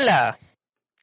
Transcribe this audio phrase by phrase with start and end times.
[0.00, 0.38] Hola,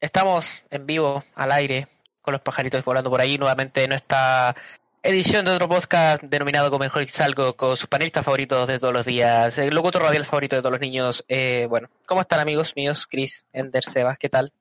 [0.00, 1.88] estamos en vivo al aire
[2.20, 4.54] con los pajaritos volando por ahí nuevamente en esta
[5.02, 9.06] edición de otro podcast denominado como Mejor Salgo con sus panelistas favoritos de todos los
[9.06, 11.24] días, el locutor radial favorito de todos los niños.
[11.28, 13.06] Eh, bueno, ¿cómo están amigos míos?
[13.08, 14.52] Chris, Ender, Sebas, ¿qué tal?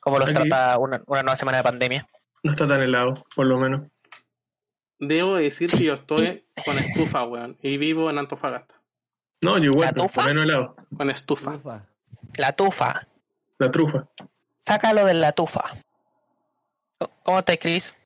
[0.00, 0.48] ¿Cómo los Aquí.
[0.48, 2.08] trata una, una nueva semana de pandemia?
[2.42, 3.82] No está tan helado, por lo menos.
[4.98, 7.56] Debo decir que yo estoy con estufa, weón.
[7.62, 8.74] Y vivo en Antofagasta.
[9.42, 10.24] No, yo igual, ¿La tufa?
[10.26, 10.76] menos helado.
[10.96, 11.50] Con estufa.
[11.56, 11.84] Ufa.
[12.38, 13.02] La tufa,
[13.62, 14.08] La trufa.
[14.66, 15.62] sácalo de la tufa.
[17.22, 17.96] ¿Cómo estás, Chris?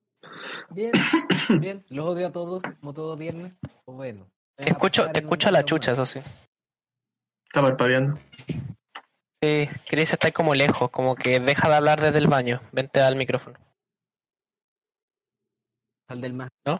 [0.68, 0.92] Bien,
[1.60, 1.82] bien.
[1.88, 3.54] Los odio a todos, como todo viernes.
[3.86, 4.30] Pues bueno.
[4.54, 6.20] Te escucho, te escucho a la chucha, eso sí.
[7.46, 8.20] Está parpadeando.
[9.42, 12.60] Sí, Chris está ahí como lejos, como que deja de hablar desde el baño.
[12.72, 13.58] Vente al micrófono.
[16.06, 16.50] Sal del mar.
[16.66, 16.78] No,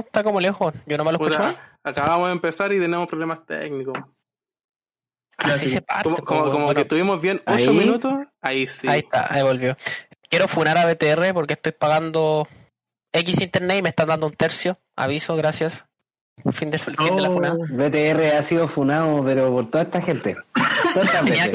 [0.00, 0.74] está como lejos.
[0.84, 1.36] Yo no me lo escucho.
[1.36, 1.58] Puta, más.
[1.84, 3.96] acabamos de empezar y tenemos problemas técnicos.
[5.40, 5.72] Así sí.
[5.74, 6.04] se parte.
[6.04, 7.66] Como, po, como, como bueno, que tuvimos bien ¿Ahí?
[7.66, 8.14] 8 minutos.
[8.40, 8.88] Ahí sí.
[8.88, 9.76] Ahí está, ahí volvió.
[10.28, 12.46] Quiero funar a BTR porque estoy pagando
[13.12, 14.78] X internet y me están dando un tercio.
[14.96, 15.84] Aviso, gracias.
[16.52, 17.54] Fin de, fin de la funada.
[17.54, 20.36] BTR ha sido funado, pero por toda esta gente.
[21.12, 21.50] Tenía.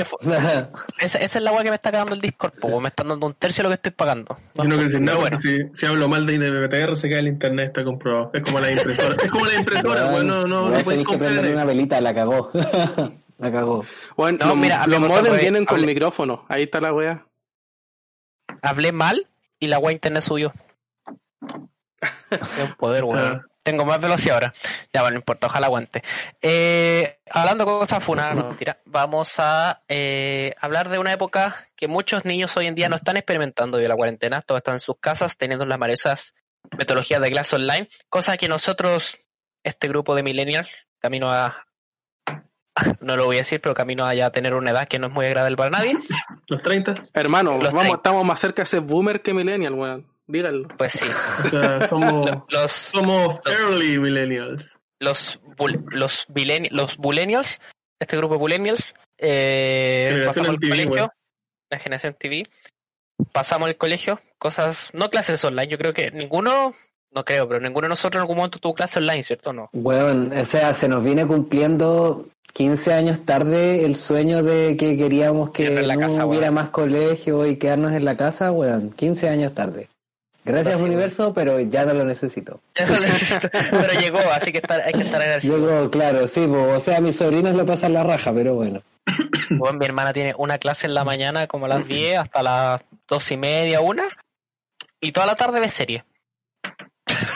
[0.99, 3.25] Esa, esa es la weá que me está cagando el Discord, po, me están dando
[3.25, 4.37] un tercio de lo que estoy pagando.
[4.53, 7.09] Yo no quiero decir Pero nada, bueno, porque si, si hablo mal de IDBTR se
[7.09, 8.31] cae el internet, está comprobado.
[8.33, 9.15] Es como la impresora.
[9.23, 10.49] es como la impresora, Weón, weón.
[10.49, 12.51] No, no, puedes que prender en una velita, la cagó.
[13.37, 13.85] la cagó.
[14.15, 15.41] Bueno, No, los, mira, los revés.
[15.41, 16.45] vienen con Hable- micrófono.
[16.49, 17.25] Ahí está la weá.
[18.61, 19.27] hablé mal
[19.59, 20.53] y la weá internet subió.
[22.29, 23.45] Es un poder, weón.
[23.63, 24.53] Tengo más velocidad ahora.
[24.93, 26.03] Ya, bueno, no importa, ojalá aguante.
[26.39, 28.79] Eh, hablando de cosas funadas, no, mentira.
[28.85, 33.17] Vamos a eh, hablar de una época que muchos niños hoy en día no están
[33.17, 34.41] experimentando de la cuarentena.
[34.43, 36.35] Todos están en sus casas teniendo las maravillosas
[36.77, 37.89] metodologías de clase online.
[38.07, 39.17] Cosa que nosotros,
[39.63, 41.65] este grupo de millennials, camino a...
[42.99, 45.13] No lo voy a decir, pero camino a ya tener una edad que no es
[45.13, 45.93] muy agradable para nadie.
[46.49, 47.07] Los 30.
[47.13, 47.95] Hermano, Los vamos, 30.
[47.97, 50.05] estamos más cerca de ser boomer que millennial, weón.
[50.27, 50.67] Díganlo.
[50.77, 51.07] Pues sí.
[51.45, 54.77] O sea, somos, Los, somos early millennials.
[54.99, 55.39] los,
[55.91, 56.27] los,
[56.71, 57.61] los bullennials,
[57.99, 61.13] este grupo de bullennials, eh, pasamos el MTV, colegio,
[61.69, 62.43] la generación TV,
[63.31, 66.73] pasamos el colegio, cosas, no clases online, yo creo que ninguno,
[67.11, 69.53] no creo, pero ninguno de nosotros en algún momento tuvo clase online, ¿cierto?
[69.53, 69.69] No.
[69.73, 75.49] Bueno, o sea, se nos viene cumpliendo 15 años tarde el sueño de que queríamos
[75.49, 76.53] que en la no casa, hubiera weón.
[76.53, 78.91] más colegio y quedarnos en la casa, weón.
[78.91, 79.89] 15 años tarde.
[80.45, 82.61] Gracias, Así, universo, pero ya no lo necesito.
[82.73, 85.57] pero llegó, así que estar- hay que estar agradecido.
[85.57, 88.81] Luego, claro, sí, o sea, mis sobrinos lo pasan la raja, pero bueno.
[89.49, 92.81] Bueno, mi hermana tiene una clase en la mañana como a las 10 hasta las
[93.07, 94.07] dos y media, una,
[95.01, 96.03] y toda la tarde ve serie.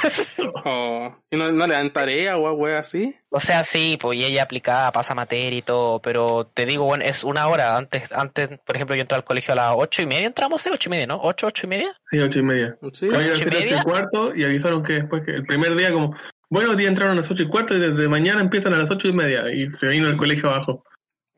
[0.66, 3.16] Oh, ¿Y no, no le dan tarea o weá así?
[3.30, 7.06] O sea, sí, pues y ella aplicada, pasa materia y todo, pero te digo, bueno,
[7.06, 7.78] es una hora.
[7.78, 10.72] Antes, antes, por ejemplo, yo entré al colegio a las ocho y media, entramos a
[10.72, 11.20] ocho y media, ¿no?
[11.22, 11.98] ¿Ocho, ocho y media?
[12.10, 12.78] Sí, ocho y media.
[12.94, 13.10] Sí.
[13.10, 13.84] ¿Ocho y siete media?
[13.84, 16.16] cuarto y avisaron que después, que el primer día, como,
[16.50, 19.08] buenos días entraron a las ocho y cuarto y desde mañana empiezan a las ocho
[19.08, 19.44] y media.
[19.54, 20.84] Y se vino el colegio abajo.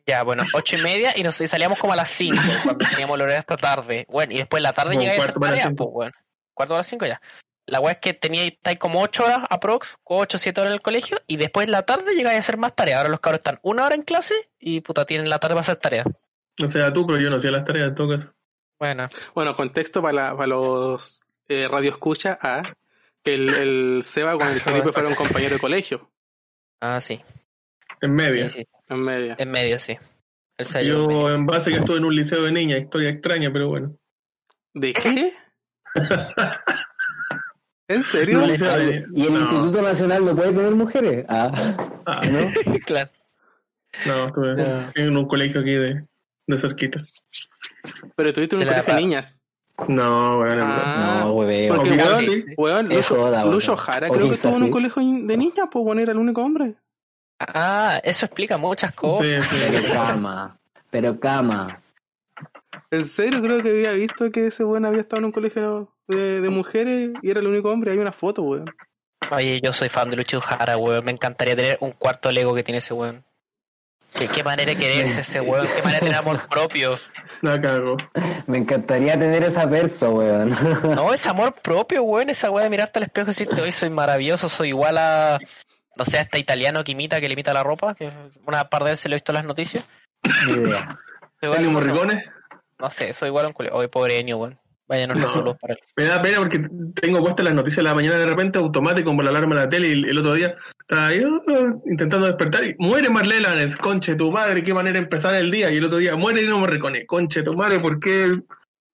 [0.08, 3.16] Ya, bueno, ocho y media y nos y salíamos como a las cinco, cuando teníamos
[3.16, 4.06] el horario hasta tarde.
[4.10, 6.14] Bueno, y después la tarde llegáis a hacer tareas, pues, bueno.
[6.54, 7.22] Cuarto a las cinco ya.
[7.68, 10.82] La weá es que tenía estáis como ocho horas aprox, ocho, siete horas en el
[10.82, 12.98] colegio, y después en la tarde llegáis a hacer más tareas.
[12.98, 15.76] Ahora los cabros están una hora en clase y puta tienen la tarde para hacer
[15.78, 16.08] tareas.
[16.64, 18.34] O sea, tú, pero yo no hacía las tareas en todo caso.
[18.80, 22.38] Bueno, Bueno, contexto para, la- para los eh, radioescuchas.
[22.42, 22.74] Ah,
[23.24, 26.10] que el, el Seba con el Felipe fueron compañeros de colegio.
[26.82, 27.22] ah, sí.
[28.02, 28.50] En media.
[28.50, 28.68] Sí, sí.
[28.90, 29.36] En media.
[29.38, 29.98] En medio, sí.
[30.58, 31.10] El sello en.
[31.12, 33.96] Yo, en base que estuve en un liceo de niña, historia extraña, pero bueno.
[34.74, 35.32] ¿De qué?
[37.94, 38.40] ¿En serio?
[38.40, 39.40] No, de- ¿Y el no.
[39.42, 41.26] Instituto Nacional no puede tener mujeres?
[41.30, 41.52] Ah,
[42.06, 42.52] Ah, ¿no?
[42.86, 43.10] claro.
[44.06, 44.84] no, estuve No.
[44.96, 46.06] en un colegio aquí de,
[46.48, 47.04] de cerquita.
[48.16, 49.42] Pero tuviste un colegio de niñas.
[49.88, 51.76] No, bueno, Ah, No, hueveo.
[51.76, 52.46] Porque, weón, sí.
[52.58, 53.76] weón, Es Lucho, joda, Lucho.
[53.78, 56.76] Jara creo que estuvo en un colegio de niñas, pues bueno, era el único hombre.
[57.40, 59.26] Ah, eso explica muchas cosas.
[59.48, 59.66] Sí, sí.
[59.72, 60.60] Pero cama.
[60.92, 61.81] Pero cama.
[62.92, 66.42] En serio, creo que había visto que ese weón había estado en un colegio de,
[66.42, 67.92] de mujeres y era el único hombre.
[67.92, 68.70] Hay una foto, weón.
[69.32, 71.06] Oye, yo soy fan de Lucho Jara, weón.
[71.06, 73.24] Me encantaría tener un cuarto Lego que tiene ese weón.
[74.14, 77.00] Qué, qué manera de quererse ese weón, qué manera de tener amor propio.
[77.42, 77.96] La cago.
[78.48, 80.50] Me encantaría tener esa perso, weón.
[80.94, 83.90] No, es amor propio, weón, esa weá de mirarte al espejo y decirte, hoy soy
[83.90, 85.40] maravilloso, soy igual a,
[85.96, 88.12] no sé, a este italiano que imita, que le imita la ropa, que
[88.46, 89.86] una par de veces lo he visto en las noticias.
[90.46, 91.00] Ni idea.
[91.40, 92.26] Soy igual a ¿Ennio un- Morricone?
[92.82, 93.74] No sé, soy igual un culio.
[93.74, 94.60] Hoy pobre Enio, weón.
[94.88, 95.30] Vaya, no, No.
[95.30, 95.80] saludos para él.
[95.96, 96.60] Me da pena porque
[97.00, 99.70] tengo puestas las noticias de la mañana de repente automático como la alarma de la
[99.70, 103.78] tele y el, el otro día estaba ahí uh, intentando despertar y muere Marlene Lanes,
[103.78, 106.48] conche tu madre, qué manera de empezar el día y el otro día muere y
[106.48, 108.38] no me recone, conche tu madre, ¿por qué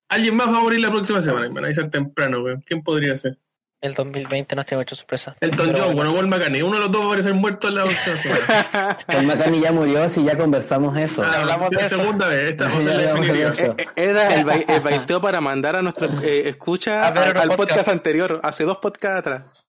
[0.08, 1.48] alguien más va a morir la próxima semana?
[1.48, 2.62] Van a avisar temprano, weón.
[2.64, 3.36] ¿Quién podría ser?
[3.80, 5.36] El 2020 nos tiene mucha sorpresa.
[5.40, 6.12] Elton Pero John, bueno.
[6.12, 8.98] Paul McCartney, uno de los dos va a aparecer muerto en la semana.
[9.06, 11.22] El Macani ya murió, si ya conversamos eso.
[11.22, 11.96] Ah, hablamos de la eso.
[11.96, 13.74] segunda vez, la eso.
[13.78, 17.56] Eh, Era el, el baiteo para mandar a nuestro eh, escucha A ver al, podcast.
[17.70, 19.66] podcast anterior, hace dos podcasts atrás.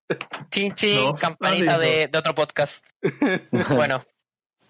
[0.50, 2.84] Chin chin, No, campanita de, de otro podcast.
[3.76, 4.04] bueno,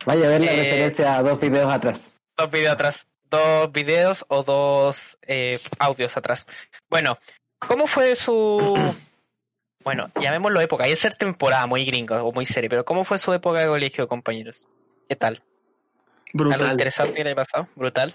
[0.06, 1.98] Vaya a ver la Eh, referencia a dos videos atrás.
[2.38, 3.08] dos videos atrás.
[3.32, 6.46] Dos videos o dos eh, audios atrás.
[6.90, 7.18] Bueno,
[7.58, 8.76] ¿cómo fue su...
[9.84, 10.84] Bueno, llamémoslo época.
[10.84, 13.68] Hay que ser temporada muy gringa o muy seria, pero ¿cómo fue su época de
[13.68, 14.68] colegio, compañeros?
[15.08, 15.36] ¿Qué tal?
[16.34, 17.68] ¿Algo Brutal, interesante que le haya pasado?
[17.76, 18.14] ¿Brutal?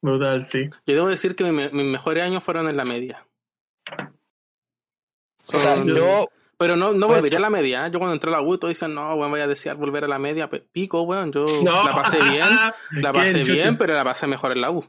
[0.00, 0.68] brutal, sí.
[0.86, 3.24] Yo debo decir que mi- mis mejores años fueron en la media.
[5.46, 6.28] O sea, Son- yo...
[6.58, 7.86] Pero no, no volvería a la media.
[7.86, 7.90] ¿eh?
[7.92, 10.08] Yo cuando entré a la U, todos dicen, no, weón, voy a desear volver a
[10.08, 10.48] la media.
[10.48, 11.84] Pico, weón, yo No.
[11.84, 12.46] la pasé bien.
[12.92, 14.88] La pasé bien, pero la pasé mejor en la U.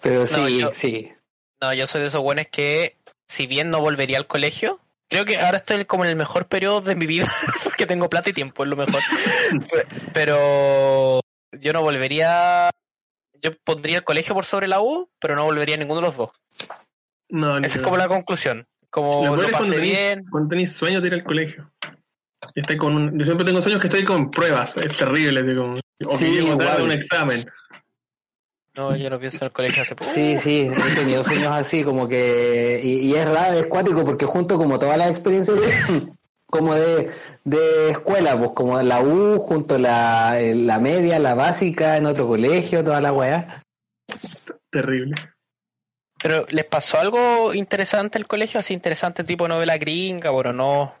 [0.00, 1.12] Pero sí, yo- sí.
[1.60, 2.96] No, yo soy de esos buenos que,
[3.28, 4.80] si bien no volvería al colegio,
[5.14, 7.26] creo que ahora estoy como en el mejor periodo de mi vida,
[7.64, 9.00] porque tengo plata y tiempo, es lo mejor.
[10.12, 11.20] pero
[11.52, 12.70] yo no volvería.
[13.42, 16.16] Yo pondría el colegio por sobre la U, pero no volvería a ninguno de los
[16.16, 16.30] dos.
[17.28, 18.66] No, Esa es como la conclusión.
[18.90, 20.24] Como Lo lo cuando pasé tenés, bien.
[20.30, 21.70] cuando tenés sueños de ir al colegio.
[22.54, 25.74] Estoy con un- yo siempre tengo sueños que estoy con pruebas, es terrible, así como,
[25.74, 27.44] o Sí, que llego tarde un examen.
[28.76, 30.10] No, yo no pienso en el colegio hace poco.
[30.12, 32.80] Sí, sí, he tenido sueños así, como que.
[32.82, 36.08] Y, y es raro, es cuático, porque junto como todas las experiencias de,
[36.46, 37.10] como de,
[37.44, 42.82] de escuela, pues como la U, junto la, la media, la básica, en otro colegio,
[42.82, 43.62] toda la weá.
[44.70, 45.14] Terrible.
[46.20, 48.58] Pero ¿les pasó algo interesante el colegio?
[48.58, 50.94] Así interesante tipo novela gringa, bueno, no...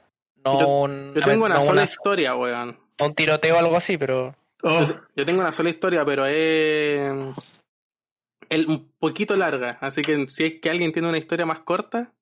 [0.44, 2.78] no Yo- un- Yo tengo una no sola una- historia, weón.
[3.00, 4.34] no un tiroteo o algo así, pero...
[4.62, 4.86] Oh,
[5.16, 7.00] Yo tengo una sola historia, pero es
[8.54, 9.78] el- un poquito larga.
[9.80, 12.14] Así que si es que alguien tiene una historia más corta,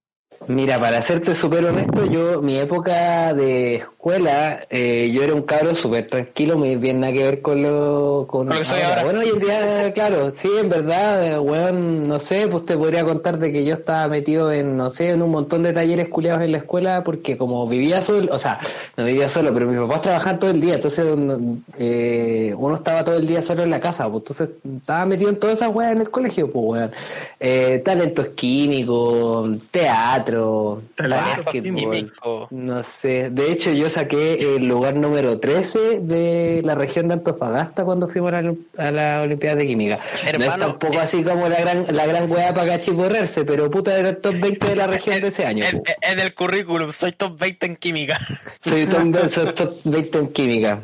[0.48, 5.74] Mira, para serte súper honesto, yo, mi época de escuela, eh, yo era un cabro
[5.74, 9.04] súper tranquilo, muy bien nada que ver con lo, con lo que soy ahora.
[9.04, 13.04] Bueno, hoy en día, claro, sí, en verdad, eh, weón, no sé, pues te podría
[13.04, 16.42] contar de que yo estaba metido en, no sé, en un montón de talleres culiados
[16.42, 18.58] en la escuela, porque como vivía solo, o sea,
[18.96, 23.04] no vivía solo, pero mis papás trabajaban todo el día, entonces uno, eh, uno estaba
[23.04, 24.48] todo el día solo en la casa, pues entonces
[24.78, 26.90] estaba metido en todas esas weas en el colegio, pues weón.
[27.38, 32.48] Eh, talentos químicos, teatro, Básquetbol, Químico.
[32.50, 33.30] no sé.
[33.30, 38.32] De hecho, yo saqué el lugar número 13 de la región de Antofagasta cuando fuimos
[38.32, 40.00] a la, a la Olimpiada de Química.
[40.38, 43.98] no es tampoco eh, así como la gran la gran weá para cachiporrerse, pero puta
[43.98, 45.64] era el top 20 de la región de ese año.
[45.72, 48.20] En, en el currículum, soy top 20 en química.
[48.64, 50.80] Soy top, soy top 20 en química.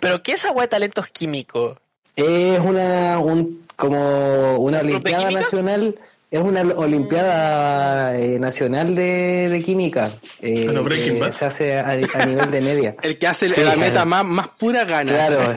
[0.00, 1.78] Pero ¿qué es esa wea de talentos químicos?
[2.16, 5.40] Es una un como una ¿Un club de olimpiada química?
[5.40, 5.94] nacional,
[6.34, 10.10] es una olimpiada eh, nacional de, de química.
[10.40, 11.30] eh, que Bad.
[11.32, 12.96] se hace a, a nivel de media.
[13.02, 13.80] el que hace Sí, la claro.
[13.80, 15.12] meta más, más pura gana.
[15.12, 15.50] Claro,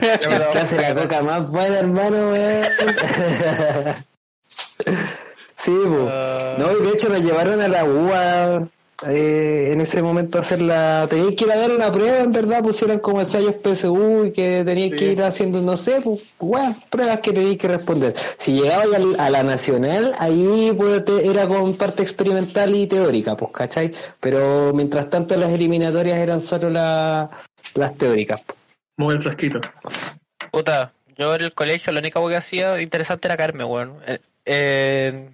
[0.52, 2.32] que hace la coca más buena, hermano.
[5.64, 5.72] Sí.
[6.08, 6.54] Ah.
[6.56, 8.68] No, y de hecho nos llevaron a la UA
[9.06, 11.06] eh, en ese momento a hacer la...
[11.08, 14.62] Teníais que ir a dar una prueba, en verdad, pusieron como ensayos PSU y que
[14.64, 16.20] teníais que ir haciendo, no sé, pues,
[16.90, 18.14] pruebas que teníais que responder.
[18.38, 23.36] Si llegabais al- a la nacional, ahí pues, te- era con parte experimental y teórica,
[23.36, 23.92] pues, ¿cachai?
[24.20, 27.30] Pero mientras tanto las eliminatorias eran solo la-
[27.74, 28.40] las teóricas.
[28.96, 29.60] mueve el frasquito.
[30.50, 33.94] Puta, yo en el colegio la única wea que hacía interesante era caerme, weón.
[34.06, 35.28] Eh, eh,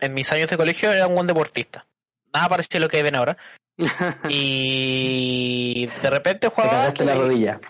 [0.00, 1.84] en mis años de colegio era un buen deportista.
[2.36, 3.36] Nada parecido a lo que ven ahora.
[4.28, 6.70] Y de repente Te jugaba.
[6.72, 7.60] cagaste la rodilla.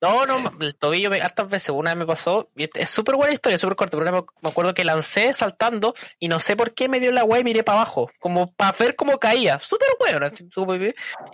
[0.00, 3.16] No, no, el tobillo me, hartas veces, una vez me pasó, y es- es súper
[3.16, 6.38] buena historia, súper corta, pero una vez me, me acuerdo que lancé saltando y no
[6.38, 9.18] sé por qué me dio la weá y miré para abajo, como para ver cómo
[9.18, 10.26] caía, súper bueno,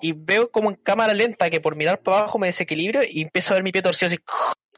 [0.01, 3.53] y veo como en cámara lenta que por mirar para abajo me desequilibrio y empiezo
[3.53, 4.19] a ver mi pie torcido así,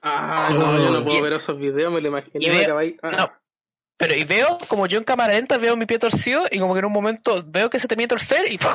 [0.03, 2.39] Ah, no, yo no puedo Y- ver esos videos, me lo imaginé.
[2.47, 3.11] y me veo- ah.
[3.11, 3.33] no,
[3.97, 6.81] pero y veo como yo en cámara lenta veo mi pie torcido y como que
[6.81, 8.71] en un momento veo que se termina de torcer y ¡pum!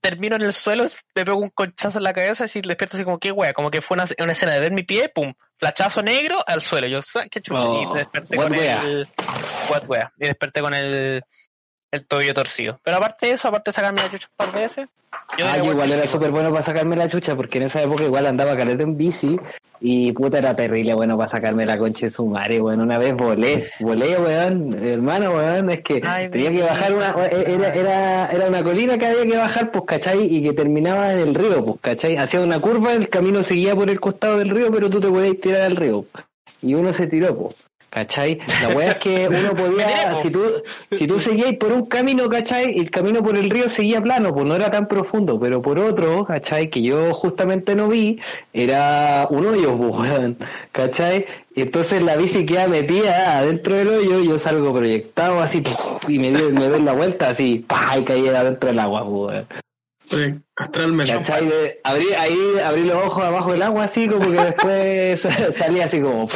[0.00, 3.18] termino en el suelo, me pego un conchazo en la cabeza y despierto así como
[3.18, 6.42] que wea, como que fue una, una escena de ver mi pie, pum, flachazo negro
[6.46, 6.86] al suelo.
[6.88, 7.60] Yo, "Ah, qué chulo.
[7.72, 8.82] Oh, y desperté con wea.
[8.82, 9.08] el.
[9.70, 10.12] What wea.
[10.18, 11.22] Y desperté con el.
[11.92, 12.80] El tobillo torcido.
[12.82, 14.88] Pero aparte de eso, aparte de sacarme la chucha un par de veces.
[15.38, 17.82] Yo Ah, yo igual bueno, era súper bueno para sacarme la chucha, porque en esa
[17.82, 19.38] época igual andaba caleta en bici
[19.78, 22.80] y puta era terrible bueno para sacarme la concha de su madre, weón.
[22.80, 27.74] Una vez volé, volé, weón, hermano, weón, es que Ay, tenía que bajar una, era,
[27.74, 30.34] era, era una colina que había que bajar, pues, ¿cachai?
[30.34, 32.16] Y que terminaba en el río, pues, ¿cachai?
[32.16, 35.38] Hacía una curva, el camino seguía por el costado del río, pero tú te podías
[35.40, 36.06] tirar al río.
[36.62, 37.54] Y uno se tiró, pues.
[37.92, 38.38] ¿Cachai?
[38.62, 40.22] La weá es que uno podía, po.
[40.22, 40.40] si tú,
[40.96, 42.78] si tú seguías por un camino, ¿cachai?
[42.78, 46.24] El camino por el río seguía plano, pues no era tan profundo, pero por otro,
[46.24, 46.70] ¿cachai?
[46.70, 48.18] Que yo justamente no vi,
[48.54, 50.38] era un hoyo, pues, weón,
[50.72, 51.26] ¿cachai?
[51.54, 55.62] Y entonces la bici queda metida adentro del hoyo, yo salgo proyectado así,
[56.08, 57.98] y me doy, me doy la vuelta así, ¡pah!
[57.98, 59.71] y caí adentro del agua, pues, weón.
[60.56, 61.12] Astralmente.
[61.14, 61.46] ¿Cachai?
[61.46, 65.20] De- abrí, ahí abrí los ojos abajo del agua así, como que después
[65.56, 66.28] salía así como...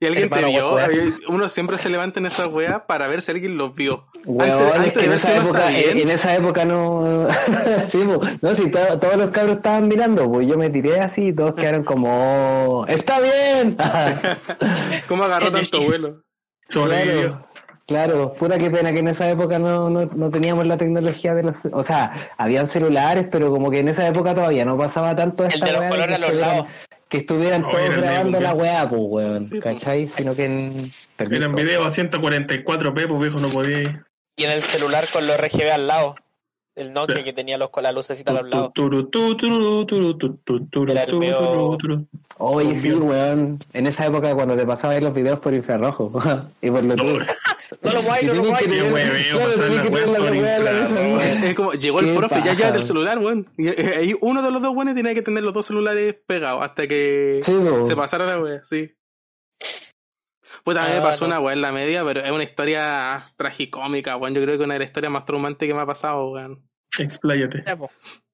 [0.00, 0.78] ¿Y alguien te vio?
[0.78, 4.06] Había- Uno siempre se levanta en esa wea para ver si alguien los vio.
[4.24, 7.26] Weón, antes, es antes en esa época, en, en esa época no,
[7.90, 11.28] sí, po, no, si to- todos los cabros estaban mirando, pues yo me tiré así
[11.28, 13.76] y todos quedaron como, está bien.
[15.08, 16.22] ¿Cómo agarró tanto vuelo?
[16.68, 17.47] Sobrevivió.
[17.88, 21.42] Claro, pura que pena que en esa época no, no, no teníamos la tecnología de
[21.42, 25.44] los, o sea, habían celulares, pero como que en esa época todavía no pasaba tanto
[25.46, 26.66] esta de los colores que a los estuvieran- lados.
[27.08, 29.62] Que estuvieran Oye, todos el grabando la weá, pues weón, Sí, po.
[29.62, 30.08] ¿cachai?
[30.08, 30.92] Sino que en...
[31.16, 31.42] permiso.
[31.42, 34.04] Eran videos a 144p, pues viejo, no podía.
[34.36, 36.16] Y en el celular con los RGB al lado.
[36.78, 38.72] El Nokia que tenía los con la lucecita a los lados.
[38.72, 42.06] Turu, tu, turu, turu, tu, tu, turu, Era el turu, medio- turu, turu.
[42.38, 43.58] Oye, sí, weón.
[43.72, 46.12] En esa época cuando te pasabas los videos por infrarrojo
[46.62, 47.22] y por Bluetooth.
[47.82, 48.64] No lo guay, no lo guay.
[48.66, 48.92] weá
[50.60, 51.48] weá.
[51.48, 52.54] Es como, llegó el profe, ya paja.
[52.54, 53.46] lleva el celular, weón.
[53.58, 56.62] Y eh, ahí uno de los dos buenos tenía que tener los dos celulares pegados
[56.62, 58.90] hasta que se pasara la wea, sí.
[60.64, 61.28] Pues también Ah, me pasó no.
[61.34, 64.34] una wea en la media, pero es una historia tragicómica, weón.
[64.34, 66.62] Yo creo que una de las historias más traumantes que me ha pasado, weón.
[66.98, 67.64] Expláyate.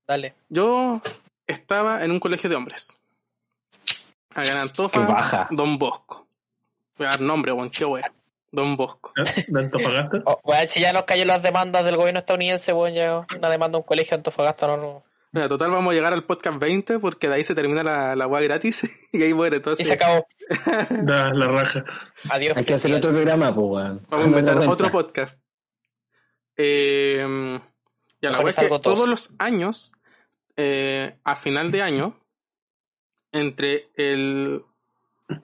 [0.06, 0.34] Dale.
[0.48, 1.00] Yo
[1.46, 2.98] estaba en un colegio de hombres.
[4.30, 5.48] Acá en Antofa, Qué baja.
[5.50, 6.26] Don Bosco.
[6.96, 7.84] Voy a dar nombre, weón, qué.
[8.50, 9.12] Don Bosco.
[9.16, 9.44] ¿Eh?
[9.48, 10.22] ¿De Antofagasta?
[10.26, 13.76] Oh, weón, si ya nos cayó las demandas del gobierno estadounidense, weón, ya una demanda
[13.76, 15.04] a un colegio de Antofagasta, no, no.
[15.32, 18.26] Mira, total vamos a llegar al podcast 20 porque de ahí se termina la, la
[18.40, 19.56] gratis y ahí muere.
[19.56, 20.26] Y Entonces, se acabó.
[20.90, 21.84] Da la raja.
[22.30, 22.56] Adiós.
[22.56, 24.06] Hay que hacer otro programa, pues, weón.
[24.08, 25.42] Vamos a inventar otro podcast.
[26.56, 27.58] Eh,
[28.30, 29.08] ya, la es que todos.
[29.08, 29.92] los años,
[30.56, 32.20] eh, a final de año,
[33.32, 34.62] entre el.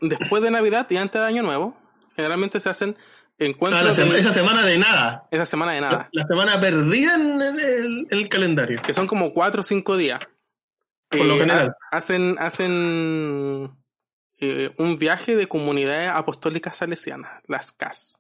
[0.00, 1.76] Después de Navidad y antes de Año Nuevo,
[2.14, 5.26] generalmente se hacen Ah, encuentros sema- de- esa semana de nada.
[5.30, 8.82] esa semana de nada, la semana perdida en el, el- el calendario.
[8.82, 10.20] que son como cuatro o cinco días.
[11.08, 11.75] Por lo general.
[11.90, 13.75] ha- hacen hacen
[14.38, 18.18] eh, un viaje de comunidades apostólicas salesianas, las CAS.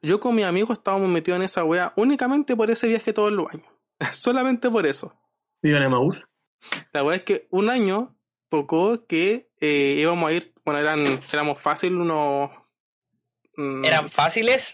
[0.00, 3.48] Yo con mi amigo estábamos metidos en esa wea únicamente por ese viaje todos los
[3.52, 3.66] años.
[4.12, 5.14] Solamente por eso.
[5.62, 6.24] Dígale a Maús.
[6.92, 8.16] La verdad es que un año
[8.48, 12.50] tocó que eh, íbamos a ir, bueno, eran, éramos fácil unos...
[13.56, 14.72] mm, ¿Eran fáciles?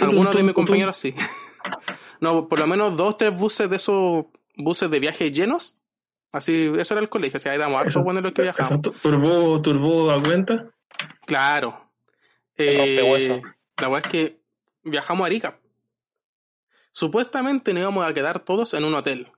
[0.00, 1.14] algunos de mis compañeros sí.
[2.20, 5.82] no, por lo menos dos, tres buses de esos buses de viaje llenos.
[6.32, 8.82] Así, eso era el colegio, o sea, éramos hartos buenos los que viajábamos.
[8.82, 10.70] tu- turbó, turbó a cuenta.
[11.26, 11.90] Claro.
[12.56, 13.40] Eh,
[13.78, 14.40] la verdad es que
[14.82, 15.60] viajamos a Arica.
[17.00, 19.30] Supuestamente nos íbamos a quedar todos en un hotel.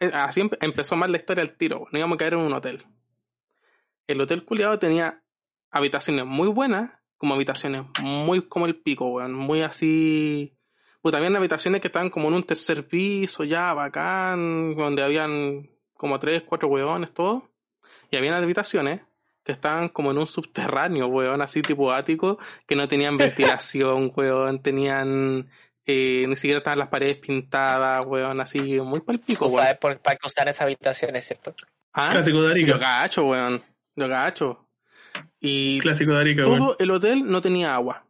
[0.00, 1.86] Eh, Así empe- empezó mal la historia al tiro.
[1.92, 2.84] Nos íbamos a quedar en un hotel.
[4.08, 5.22] El hotel culiado tenía
[5.70, 9.32] habitaciones muy buenas, como habitaciones muy como el pico, weón.
[9.32, 10.58] Muy así.
[11.02, 16.18] Pues también habitaciones que estaban como en un tercer piso, ya, bacán, donde habían como
[16.18, 17.48] tres, cuatro weones, todo.
[18.10, 19.02] Y habían habitaciones
[19.44, 24.60] que estaban como en un subterráneo, weón, así tipo ático, que no tenían ventilación, weón,
[24.62, 25.48] tenían,
[25.86, 29.58] eh, ni siquiera estaban las paredes pintadas, weón, así muy palpico, weón.
[29.60, 31.54] sabes por, para qué usar esas habitaciones, ¿cierto?
[31.92, 32.78] Ah, Clásico de yo Arica.
[32.78, 33.62] gacho, weón,
[33.96, 34.68] yo gacho.
[35.40, 36.58] Y Clásico de Arica, weón.
[36.58, 38.06] todo el hotel no tenía agua.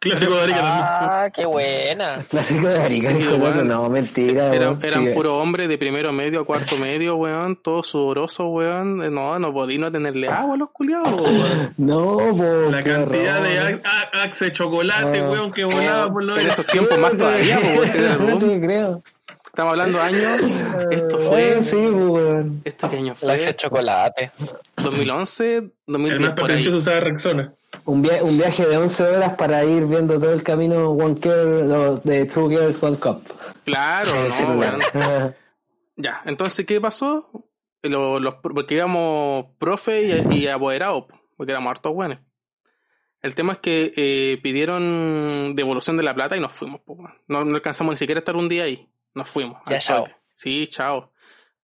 [0.00, 0.84] Clásico de Arica también.
[0.86, 2.24] Ah, qué buena.
[2.30, 3.66] Clásico de Arica, dijo el weón.
[3.68, 4.54] no, mentira.
[4.54, 4.84] Era, weón.
[4.84, 9.02] eran Sí, puros hombres de primero medio a cuarto medio, weón, todos sudorosos, weón.
[9.02, 11.74] Eh, No, no podí no tenerle agua a los culiados, weón.
[11.78, 13.80] No, po, La cantidad de horror.
[14.12, 15.30] Axe chocolate, Ah.
[15.30, 18.38] weón, que volaba por los En esos tiempos más todavía, era el boom.
[18.38, 19.02] te creo.
[19.46, 20.40] Estamos hablando de años.
[20.92, 21.64] Esto Eh, fue.
[21.64, 22.60] sí, po, weón.
[22.64, 23.54] ¿Esto qué año fue?
[23.56, 24.30] chocolate.
[24.76, 26.68] 2011, El 2010 más por ahí.
[26.68, 27.52] usaba Rexona.
[27.88, 32.00] Un, via- un viaje de 11 horas para ir viendo todo el camino One Girl,
[32.04, 33.22] de Two Girls One Cup.
[33.64, 34.10] Claro,
[34.42, 34.80] no, weón.
[35.96, 37.30] Ya, entonces, ¿qué pasó?
[37.82, 42.18] Los, los- porque íbamos profe y, y apoderados, porque éramos hartos buenos.
[43.22, 46.80] El tema es que eh, pidieron devolución de la plata y nos fuimos.
[46.82, 48.88] po, no, no alcanzamos ni siquiera a estar un día ahí.
[49.14, 49.58] Nos fuimos.
[49.66, 50.06] Ya, chao.
[50.34, 51.10] Sí, chao.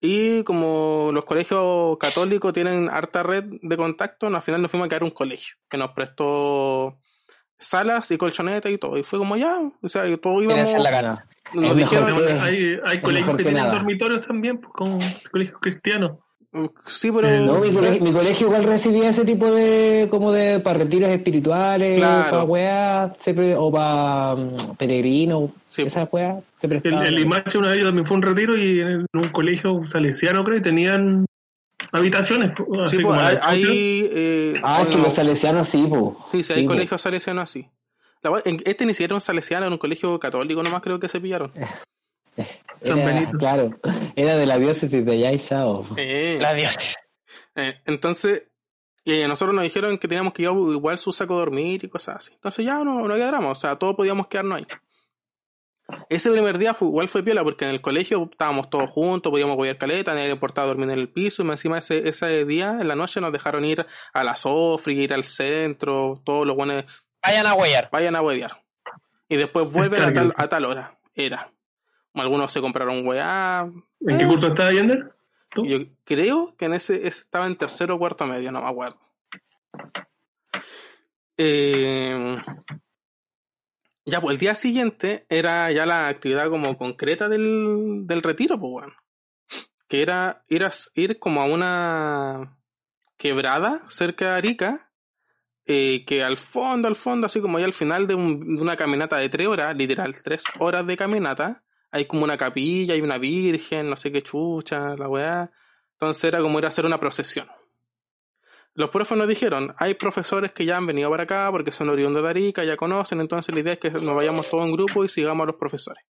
[0.01, 4.89] Y como los colegios católicos tienen harta red de contacto, al final nos fuimos a
[4.89, 6.99] quedar a un colegio que nos prestó
[7.59, 8.97] salas y colchonetas y todo.
[8.97, 10.73] Y fue como ya, o sea, y todos íbamos.
[10.75, 11.27] La gana.
[11.53, 13.75] Nos dijeron, que- Hay, hay colegios que que tienen nada.
[13.75, 14.99] dormitorios también, pues, como
[15.31, 16.13] colegios cristianos.
[16.87, 17.29] Sí, pero.
[17.29, 21.11] Eh, No, mi colegio, mi colegio igual recibía ese tipo de, como de, para retiros
[21.11, 22.31] espirituales, Claro.
[22.31, 25.83] para weas, siempre, o para mm, peregrinos, Sí.
[25.83, 27.07] esas weas, se El, prestaban.
[27.07, 30.63] el Limache una vez también fue un retiro y en un colegio salesiano creo y
[30.63, 31.25] tenían
[31.93, 32.51] habitaciones.
[32.83, 33.63] Así Sí, como pues, hay,
[34.13, 36.27] eh, Ah, es que los salesianos sí, po.
[36.31, 36.73] Sí, sí, hay po.
[36.73, 37.67] colegios salesianos así.
[38.23, 41.09] La en- este ni siquiera era un salesiano, era un colegio católico nomás creo que
[41.09, 41.53] se pillaron.
[42.83, 43.39] San Era- Benito.
[43.39, 43.71] Claro,
[44.17, 45.87] era de la diócesis de Yaishao.
[45.97, 46.97] Eh, La Dios.
[47.57, 48.45] eh, entonces,
[49.05, 52.17] eh, nosotros nos dijeron que teníamos que llevar igual su saco de dormir y cosas
[52.17, 52.33] así.
[52.35, 54.67] Entonces ya no, no había drama, o sea, todos podíamos quedarnos ahí.
[56.09, 59.57] Ese primer día fue, igual fue piola porque en el colegio estábamos todos juntos, podíamos
[59.57, 62.87] cuidar caleta, nadie le importaba dormir en el piso, y encima ese, ese día, en
[62.87, 66.85] la noche, nos dejaron ir a la Sofri, ir al centro, todos los buenos
[67.27, 67.89] Vayan a huellar.
[67.91, 68.63] vayan a huevear.
[69.29, 70.99] Y después vuelven a tal, a tal hora.
[71.15, 71.53] Era.
[72.15, 73.69] Algunos se compraron weá.
[74.01, 75.13] ¿En qué curso estaba Yender?
[75.55, 75.65] ¿Tú?
[75.67, 78.99] Yo creo que en ese, ese estaba en tercero o cuarto medio, no me acuerdo.
[81.37, 82.37] Eh,
[84.05, 88.71] ya, pues el día siguiente era ya la actividad como concreta del, del retiro, pues
[88.71, 88.93] bueno.
[89.89, 92.59] Que era ir, a- ir como a una
[93.17, 94.93] quebrada cerca de Arica,
[95.67, 98.77] eh, que al fondo, al fondo, así como ya al final de, un- de una
[98.77, 103.19] caminata de tres horas, literal, tres horas de caminata, hay como una capilla, hay una
[103.19, 105.51] virgen, no sé qué chucha, la weá.
[105.93, 107.49] Entonces era como ir a hacer una procesión.
[108.75, 112.23] Los profes nos dijeron, hay profesores que ya han venido para acá porque son oriundos
[112.23, 115.09] de Arica, ya conocen, entonces la idea es que nos vayamos todos en grupo y
[115.09, 116.05] sigamos a los profesores.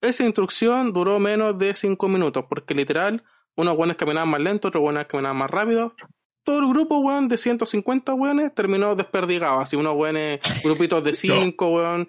[0.00, 3.22] Esa instrucción duró menos de cinco minutos, porque literal,
[3.56, 5.94] unos buenos caminaban más lento, otros buenos caminaban más rápido.
[6.42, 11.70] Todo el grupo, weón, de 150 weones terminó desperdigado, así unos buenos grupitos de cinco,
[11.70, 12.08] weón,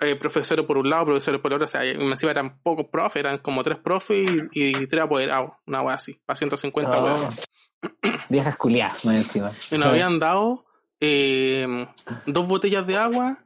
[0.00, 3.20] eh, profesores por un lado, profesores por el otro, o sea, encima eran pocos profes,
[3.20, 7.02] eran como tres profes y, y tres apoderados, una wea así, para 150 Ah.
[7.04, 7.40] weones.
[8.28, 9.52] Viejas culiadas, más encima.
[9.70, 10.64] Y nos habían dado
[11.00, 11.86] eh,
[12.26, 13.38] dos botellas de agua,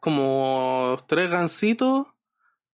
[0.00, 2.06] como tres gancitos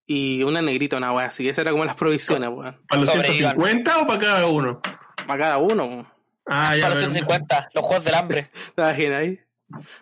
[0.07, 1.49] y una negrita, una wea así.
[1.49, 2.79] Esas eran como las provisiones, weón.
[2.89, 3.53] ¿Para los Sobrevivan.
[3.57, 4.81] 150 o para cada uno?
[5.27, 6.09] Para cada uno, weón.
[6.47, 6.83] Ah, ya.
[6.83, 7.13] Para los bueno.
[7.15, 8.51] 150, los juegos del hambre.
[8.75, 9.41] ¿Te imaginas ahí?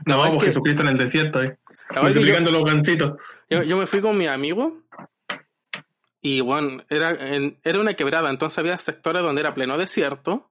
[0.07, 1.59] No, vamos, que- Jesucristo en el desierto, eh.
[1.91, 3.19] Que yo, Multiplicando los gancitos.
[3.49, 4.83] yo, yo me fui con mi amigo
[6.23, 10.51] y, bueno, era, en- era una quebrada, entonces había sectores donde era pleno desierto,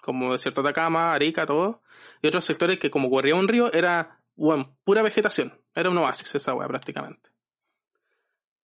[0.00, 1.82] como desierto de Atacama, Arica, todo,
[2.22, 6.34] y otros sectores que como corría un río era, bueno, pura vegetación, era un oasis
[6.34, 7.30] esa wea prácticamente.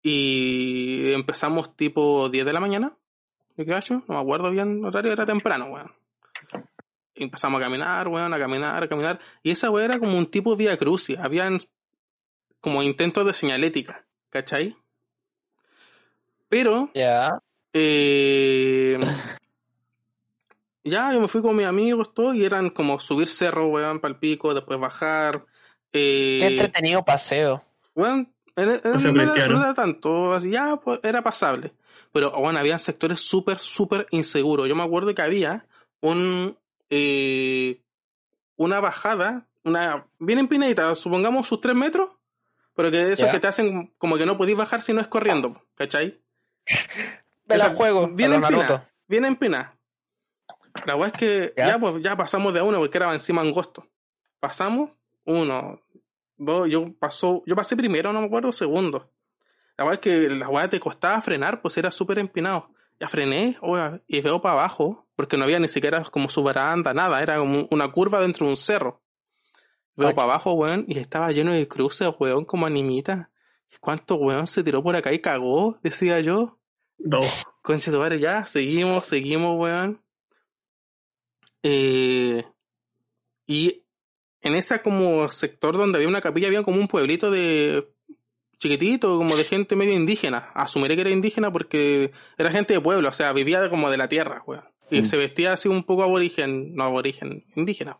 [0.02, 2.96] Y empezamos tipo 10 de la mañana.
[3.56, 5.92] No me acuerdo bien, horario era temprano, weón.
[7.14, 9.18] Empezamos a caminar, weón, a caminar, a caminar.
[9.42, 11.18] Y esa weá era como un tipo vía crucis.
[11.18, 11.58] Habían
[12.66, 14.76] como intentos de señalética, ¿cachai?
[16.48, 17.38] Pero, Ya.
[17.72, 18.98] eh,
[20.82, 24.14] ya yo me fui con mis amigos, todo, y eran como subir cerro, weón, para
[24.14, 25.46] el pico, después bajar.
[25.92, 27.62] Eh, Qué entretenido paseo.
[27.94, 29.54] Weón, en- en- O sea, no, era, cristiano.
[29.58, 31.72] no era tanto, así ya pues, era pasable.
[32.10, 34.68] Pero bueno, había sectores súper, súper inseguros.
[34.68, 35.66] Yo me acuerdo que había
[36.00, 36.58] un
[36.90, 37.80] eh,
[38.56, 42.10] una bajada, una bien empinadita, supongamos sus tres metros,
[42.76, 43.32] pero que esos Ya.
[43.32, 46.20] que te hacen como que no podéis bajar si no es corriendo, ¿cachai?
[47.46, 48.08] Me la juego.
[48.08, 48.48] Bien Naruto.
[48.52, 48.90] empinada.
[49.08, 49.76] Bien empinada.
[50.84, 51.68] La weá es que Ya.
[51.68, 51.78] ya.
[51.78, 53.86] pues ya pasamos de a uno porque era encima angosto.
[54.40, 54.90] Pasamos,
[55.24, 55.80] uno,
[56.36, 59.10] dos, yo pasó, yo pasé primero, no me acuerdo, segundo.
[59.78, 62.70] La weá es que la weá te costaba frenar, pues era súper empinado.
[63.00, 66.94] Ya frené, oiga, y veo para abajo, porque no había ni siquiera como su baranda,
[66.94, 69.02] nada, era como una curva dentro de un cerro.
[69.96, 73.30] Veo para abajo, weón, y estaba lleno de cruces, weón, como animita.
[73.80, 75.78] ¿Cuánto weón se tiró por acá y cagó?
[75.82, 76.58] Decía yo.
[76.98, 77.20] No.
[77.62, 80.00] Conche tu madre, ya, seguimos, seguimos, weón.
[81.62, 82.44] Eh,
[83.46, 83.82] y
[84.40, 87.88] en ese como sector donde había una capilla había como un pueblito de
[88.58, 90.50] chiquitito, como de gente medio indígena.
[90.54, 94.08] Asumiré que era indígena porque era gente de pueblo, o sea, vivía como de la
[94.08, 94.64] tierra, weón.
[94.90, 95.04] Y Mm.
[95.04, 97.98] se vestía así un poco aborigen, no aborigen, indígena.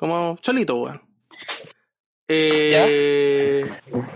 [0.00, 1.02] Como cholito, weón.
[2.32, 3.64] Eh,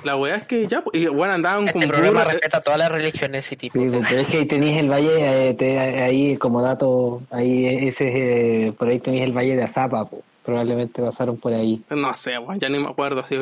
[0.04, 2.60] la weá es que ya, pues, y bueno, andaban Este con programa burro, eh, respeta
[2.62, 3.82] todas las religiones y tipos.
[3.82, 8.66] Sí, pero es que ahí tenéis el valle, eh, te- ahí como dato, ahí ese
[8.68, 10.22] eh, por ahí tenéis el valle de Azapa, po.
[10.44, 11.82] probablemente pasaron por ahí.
[11.90, 13.20] No sé, weón, ya ni me acuerdo.
[13.20, 13.36] Así,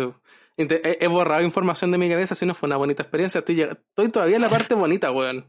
[0.57, 3.39] Inte- he, he borrado información de mi cabeza, así no fue una bonita experiencia.
[3.41, 5.45] Estoy, estoy todavía en la parte bonita, weón.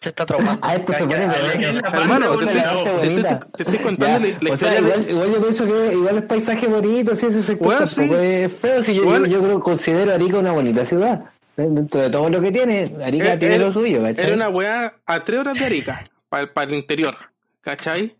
[0.00, 0.60] Se está traumando.
[0.64, 4.78] Ah, esto se pone Hermano, te estoy, contando la, historia de...
[4.80, 8.08] igual, igual yo pienso que igual es paisaje bonito, sí, ese sector Bueno, sí.
[8.12, 9.26] es feo, sí, yo, Bueno.
[9.26, 11.24] yo, yo creo considero Arica una bonita ciudad.
[11.56, 14.24] Dentro de todo lo que tiene, Arica Era- tiene era- lo suyo, ¿cachai?
[14.24, 17.16] Eh, Era una weá a tres horas de Arica, para el interior,
[17.60, 18.16] ¿cachai?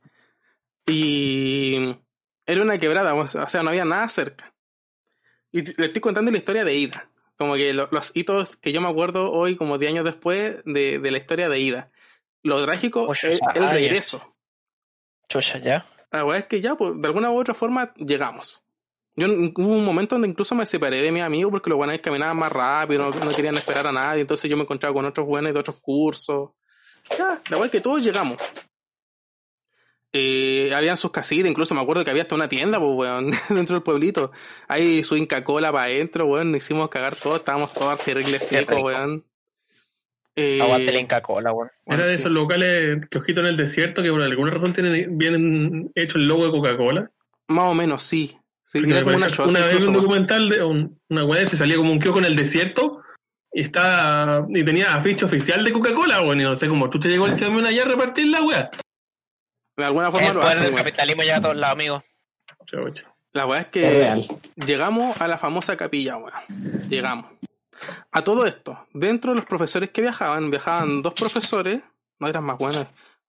[0.87, 1.95] Y
[2.47, 4.53] era una quebrada, o sea, no había nada cerca.
[5.53, 7.09] Y le estoy contando la historia de ida.
[7.39, 10.99] Como que lo- los hitos que yo me acuerdo hoy, como 10 años después, de,
[10.99, 11.91] de la historia de ida.
[12.43, 13.73] Lo trágico es el años.
[13.73, 14.35] regreso.
[15.29, 15.87] Chucha, ya.
[16.11, 18.63] La weá es que ya, pues, de alguna u otra forma, llegamos.
[19.15, 22.37] Yo hubo un momento donde incluso me separé de mis amigos porque los buenos caminaban
[22.37, 25.53] más rápido, no, no querían esperar a nadie, entonces yo me encontraba con otros buenos
[25.53, 26.51] de otros cursos.
[27.19, 28.37] Ya, la weá es que todos llegamos.
[30.13, 33.75] Eh, habían sus casitas, incluso me acuerdo que había hasta una tienda, pues, weón, dentro
[33.77, 34.33] del pueblito.
[34.67, 38.77] Ahí su Inca Cola para adentro, weón, nos hicimos cagar todos, estábamos todos terribles secos,
[38.77, 38.87] rico.
[38.87, 39.25] weón.
[40.37, 41.71] Eh, Aguante la Inca Cola, weón.
[41.87, 42.21] Era de sí.
[42.21, 46.47] esos locales kiosquitos en el desierto que por alguna razón tienen bien hecho el logo
[46.47, 47.11] de Coca-Cola.
[47.49, 48.37] Más o menos, sí.
[48.65, 49.93] Sí, era como una choza una vez un weón.
[49.95, 53.01] documental de un- una weá se salía como un kiosco en el desierto
[53.53, 57.09] y está y tenía afiche oficial de Coca-Cola, bueno, y no sé cómo tú te
[57.09, 58.71] llegó el camión allá a repartir la weá.
[59.79, 62.03] De alguna forma El lo poder hacen, del capitalismo llega a todos lados, amigos.
[63.33, 66.33] La weá es que llegamos a la famosa capilla, weón.
[66.89, 67.31] Llegamos.
[68.11, 71.81] A todo esto, dentro de los profesores que viajaban, viajaban dos profesores,
[72.19, 72.89] no eran más buenos,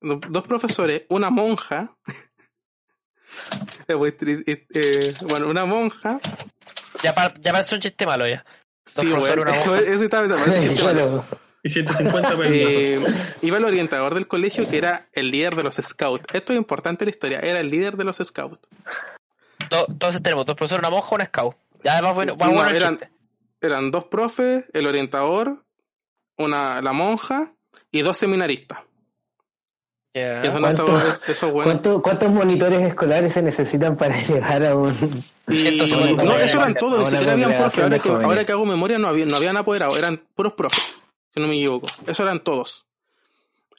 [0.00, 1.94] do- dos profesores, una monja,
[3.88, 6.20] eh, eh, bueno, una monja,
[7.03, 8.42] Ya, pa- ya parece un chiste malo ya.
[8.87, 9.81] sí, profesores, weón, una monja.
[9.83, 11.24] ese estaba pensando, ese chiste malo.
[11.62, 12.46] Y 150 pesos.
[12.48, 13.04] Eh,
[13.42, 16.24] iba el orientador del colegio que era el líder de los scouts.
[16.32, 18.60] Esto es importante en la historia, era el líder de los scouts.
[19.68, 21.54] To- Entonces tenemos dos profesores, una monja, una scout.
[21.84, 22.98] Ya va bueno, va No, bueno el eran-.
[23.60, 25.62] Eran dos profes, el orientador,
[26.38, 27.52] una, la monja
[27.92, 28.78] y dos seminaristas.
[30.14, 30.42] Ya.
[30.44, 31.72] Y son ¿cuánto- esos buenos.
[31.72, 35.22] ¿cuánto- ¿Cuántos monitores escolares se necesitan para llegar a un...
[35.46, 37.82] Y, 150 no, eso eran todos, ni siquiera habían profes.
[37.84, 40.82] Ahora que, ahora que hago memoria, no, había, no habían apoderado, eran puros profes,
[41.34, 41.86] si no me equivoco.
[42.06, 42.86] Eso eran todos.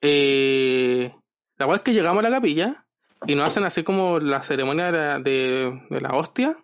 [0.02, 1.14] Eh,
[1.58, 2.86] la verdad es que llegamos a la capilla
[3.28, 6.58] y nos hacen así como la ceremonia de, la- de, de la hostia.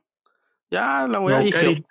[0.71, 1.84] Ya, la weá La dije.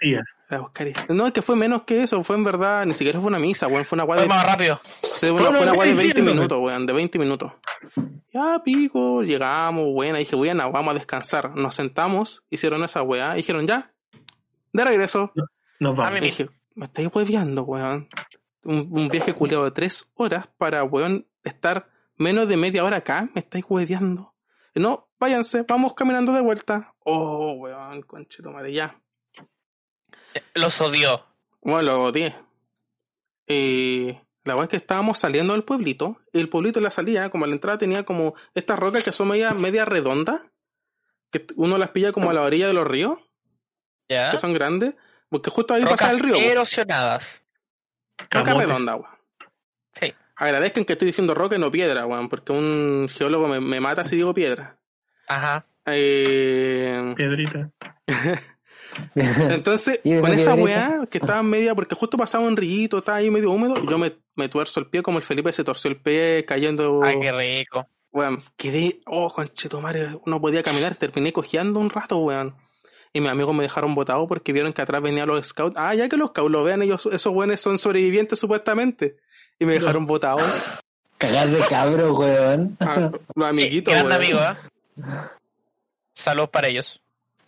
[0.48, 1.06] La Eucaristía.
[1.14, 3.66] No, es que fue menos que eso, fue en verdad, ni siquiera fue una misa,
[3.66, 4.80] weón, fue una weá Fue de más rápido.
[5.16, 6.35] Sí, bueno, fue una weá de entiendo, 20 pues.
[6.37, 7.52] minutos, weón, de 20 minutos.
[8.32, 11.56] Ya, pico, llegamos, buena, dije, bueno, vamos a descansar.
[11.56, 13.92] Nos sentamos, hicieron esa weá, y dijeron, ya,
[14.72, 15.32] de regreso.
[15.80, 16.20] Nos A vamos.
[16.20, 18.09] dije, me estáis hueveando, weón.
[18.66, 23.29] Un, un viaje culiado de tres horas para, weón, estar menos de media hora acá,
[23.35, 24.35] me estáis hueveando.
[24.74, 26.94] No, váyanse, vamos caminando de vuelta.
[27.00, 29.00] Oh, weón, conchito madre, ya.
[30.55, 31.24] Los odió.
[31.62, 32.35] Bueno, lo odié.
[33.46, 36.20] Eh, la verdad es que estábamos saliendo del pueblito.
[36.33, 39.12] y El pueblito en la salida, como a la entrada, tenía como estas rocas que
[39.12, 40.42] son media, media redondas.
[41.31, 43.18] Que uno las pilla como a la orilla de los ríos,
[44.09, 44.31] Ya.
[44.31, 44.94] que son grandes.
[45.29, 46.37] Porque justo ahí Rocas pasa el río.
[46.37, 47.42] erosionadas.
[48.18, 48.68] Roca Camotes.
[48.68, 49.16] redonda, weón.
[49.92, 50.12] Sí.
[50.37, 52.29] Agradezcan que estoy diciendo roca y no piedra, weón.
[52.29, 54.79] Porque un geólogo me, me mata si digo piedra.
[55.29, 55.66] Ajá.
[55.87, 57.70] Eh, Piedrita.
[59.14, 63.31] Entonces, con esa weá que estaba en media, porque justo pasaba un rillito, estaba ahí
[63.31, 66.44] medio húmedo, yo me, me tuerzo el pie como el Felipe se torció el pie
[66.46, 67.02] cayendo.
[67.02, 67.87] Ay, qué rico.
[68.12, 72.55] Weón, quedé, oh, conchetumare, no podía caminar, terminé cojeando un rato, weón.
[73.12, 75.77] Y mis amigos me dejaron botado porque vieron que atrás venían los scouts.
[75.79, 79.16] Ah, ya que los scouts lo vean, ellos, esos weones son sobrevivientes supuestamente.
[79.59, 80.38] Y me dejaron botado.
[81.19, 82.77] Cagar de cabro, weón.
[82.81, 85.03] Ah, los amiguitos, Gran amigo, ¿eh?
[86.12, 87.01] Saludos para ellos.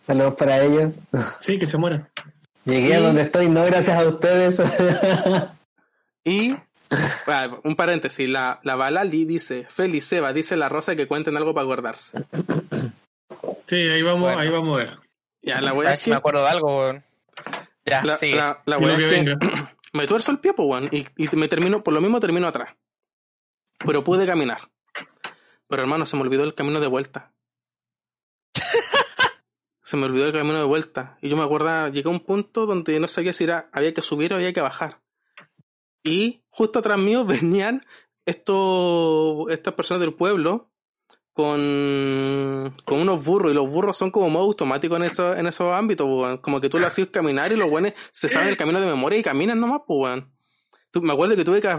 [0.05, 0.93] Saludos para ellos.
[1.39, 2.09] Sí, que se muera.
[2.65, 4.57] Llegué a donde estoy, no gracias a ustedes.
[6.25, 6.53] Y,
[7.27, 11.53] ah, un paréntesis, la, la Balali dice, Feliz Seba, dice la Rosa que cuenten algo
[11.53, 12.19] para acordarse.
[13.67, 14.39] Sí, ahí vamos, Bueno.
[14.39, 14.97] ahí vamos a ver.
[15.41, 17.05] Ya, la A weá ver si me acuerdo de algo, weón.
[17.85, 18.35] Ya, la, sigue.
[18.35, 19.37] la, la es que venga.
[19.93, 22.75] me tuerzo el pie, pues, weón, y, y me termino, por lo mismo termino atrás.
[23.79, 24.69] Pero pude caminar.
[25.67, 27.31] Pero hermano, se me olvidó el camino de vuelta.
[29.83, 31.17] se me olvidó el camino de vuelta.
[31.21, 34.01] Y yo me acuerdo, llegué a un punto donde no sabía si era, había que
[34.01, 35.01] subir o había que bajar.
[36.03, 37.85] Y justo atrás mío venían
[38.25, 40.68] estos, estas personas del pueblo
[41.39, 45.71] con, con unos burros y los burros son como modo automático en, eso, en esos
[45.73, 46.37] ámbitos, pues, weón.
[46.39, 49.17] Como que tú lo haces caminar y los buenos se saben el camino de memoria
[49.17, 50.31] y caminan nomás, pues, weón.
[50.91, 51.73] Tú- me acuerdo que tuve que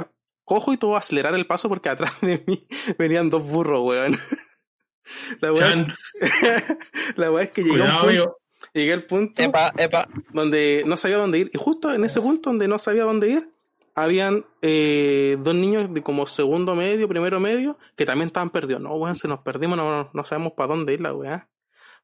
[0.45, 2.61] cojo y tuve que acelerar el paso porque atrás de mí
[2.99, 4.19] venían dos burros, weón.
[5.41, 8.37] La weá, es que llegué, a un cuidado, punto, amigo.
[8.73, 10.09] llegué al punto Epa, epa.
[10.33, 11.51] donde no sabía dónde ir.
[11.53, 13.51] Y justo en ese punto donde no sabía dónde ir,
[13.95, 18.83] habían eh, dos niños de como segundo medio, primero medio, que también estaban perdidos.
[18.83, 21.49] No, weón, se nos perdimos, no, no sabemos para dónde ir la weá.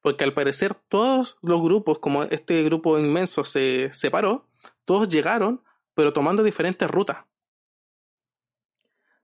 [0.03, 4.49] Porque al parecer todos los grupos, como este grupo inmenso se separó,
[4.85, 5.63] todos llegaron,
[5.95, 7.25] pero tomando diferentes rutas.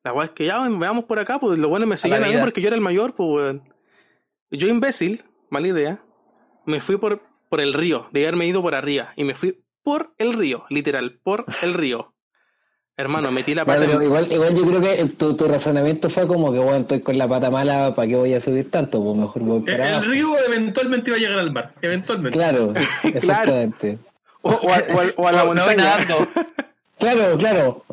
[0.04, 2.36] La weá es que ya veamos por acá, pues los buenos me seguían a mí
[2.40, 3.74] porque yo era el mayor, pues weón.
[4.50, 6.04] Yo imbécil, mala idea,
[6.66, 10.14] me fui por, por el río, de haberme ido por arriba, y me fui por
[10.18, 12.11] el río, literal, por el río.
[12.96, 16.52] Hermano, metí la pata en- igual, igual yo creo que tu, tu razonamiento fue como
[16.52, 19.02] que, bueno, estoy con la pata mala, ¿para qué voy a subir tanto?
[19.02, 21.72] Pues mejor voy El, para el río eventualmente iba a llegar al mar.
[21.80, 22.38] Eventualmente.
[22.38, 22.74] Claro,
[23.04, 23.98] exactamente.
[24.42, 25.96] o, o a, o a- o a la montaña.
[26.98, 27.84] Claro, claro.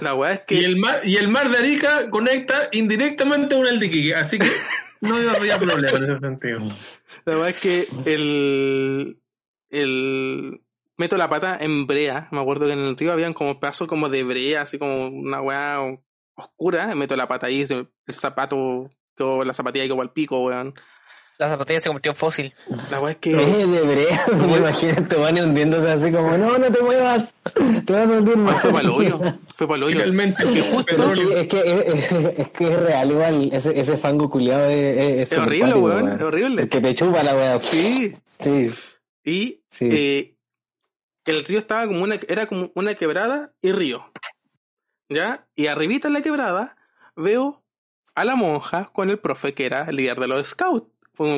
[0.00, 3.66] La weá es Y que el mar, y el mar de Arica conecta indirectamente con
[3.66, 4.50] el de Iquique, así que
[5.00, 6.60] no había problema en ese sentido.
[7.24, 9.18] La verdad es que el,
[9.70, 10.60] el
[10.98, 12.28] meto la pata en brea.
[12.30, 15.40] Me acuerdo que en el río habían como pedazos como de brea, así como una
[15.40, 15.80] weá
[16.34, 16.94] oscura.
[16.94, 20.74] Meto la pata ahí, el zapato, quedó, la zapatilla quedó al pico, weón.
[21.40, 22.52] La zapatilla se convirtió en fósil.
[22.90, 23.30] La weá es que.
[23.30, 27.92] Eh, de brea, me imagino te van hundiéndose así como, no, no te muevas, te
[27.92, 28.60] vas a hundir más.
[28.60, 29.20] fue para el hoyo.
[29.56, 30.00] Fue para el hoyo.
[30.36, 31.36] Que justo- petróleo.
[31.38, 35.32] Es que, es, es- es que es real igual, ese, ese fango culiado es, es,
[35.32, 36.68] Es horrible, weón, es horrible.
[36.68, 37.60] Que te chupa la weá.
[37.62, 38.16] Sí.
[38.40, 38.66] Sí,
[39.24, 39.88] Y Sí.
[39.92, 40.34] eh,
[41.30, 44.10] el río estaba como una, era como una quebrada y río.
[45.08, 45.48] ¿Ya?
[45.54, 46.76] Y arribita en la quebrada
[47.16, 47.64] veo
[48.14, 50.90] a la monja con el profe que era el líder de los scouts,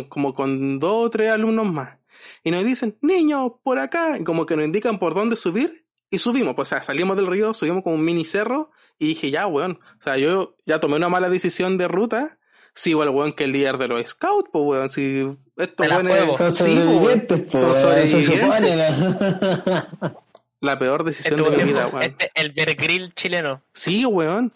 [0.08, 1.98] como, con dos o tres alumnos más.
[2.42, 6.54] Y nos dicen, niños, por acá, como que nos indican por dónde subir, y subimos,
[6.54, 9.78] pues, o sea, salimos del río, subimos como un mini cerro, y dije, ya, weón,
[9.98, 12.39] o sea, yo ya tomé una mala decisión de ruta,
[12.74, 16.56] sigo al weón que el líder de los scouts, pues, weón, si estos weones- son
[16.56, 16.94] sí, pues, weón,
[17.26, 20.16] sobrevivientes, po, son.
[20.62, 22.02] La peor decisión Este, de mi vida, weón.
[22.02, 23.62] este, el Bergril chileno.
[23.72, 24.52] Sí, weón.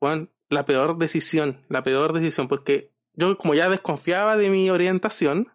[0.00, 5.52] Weón, la peor decisión, la peor decisión, porque yo como ya desconfiaba de mi orientación,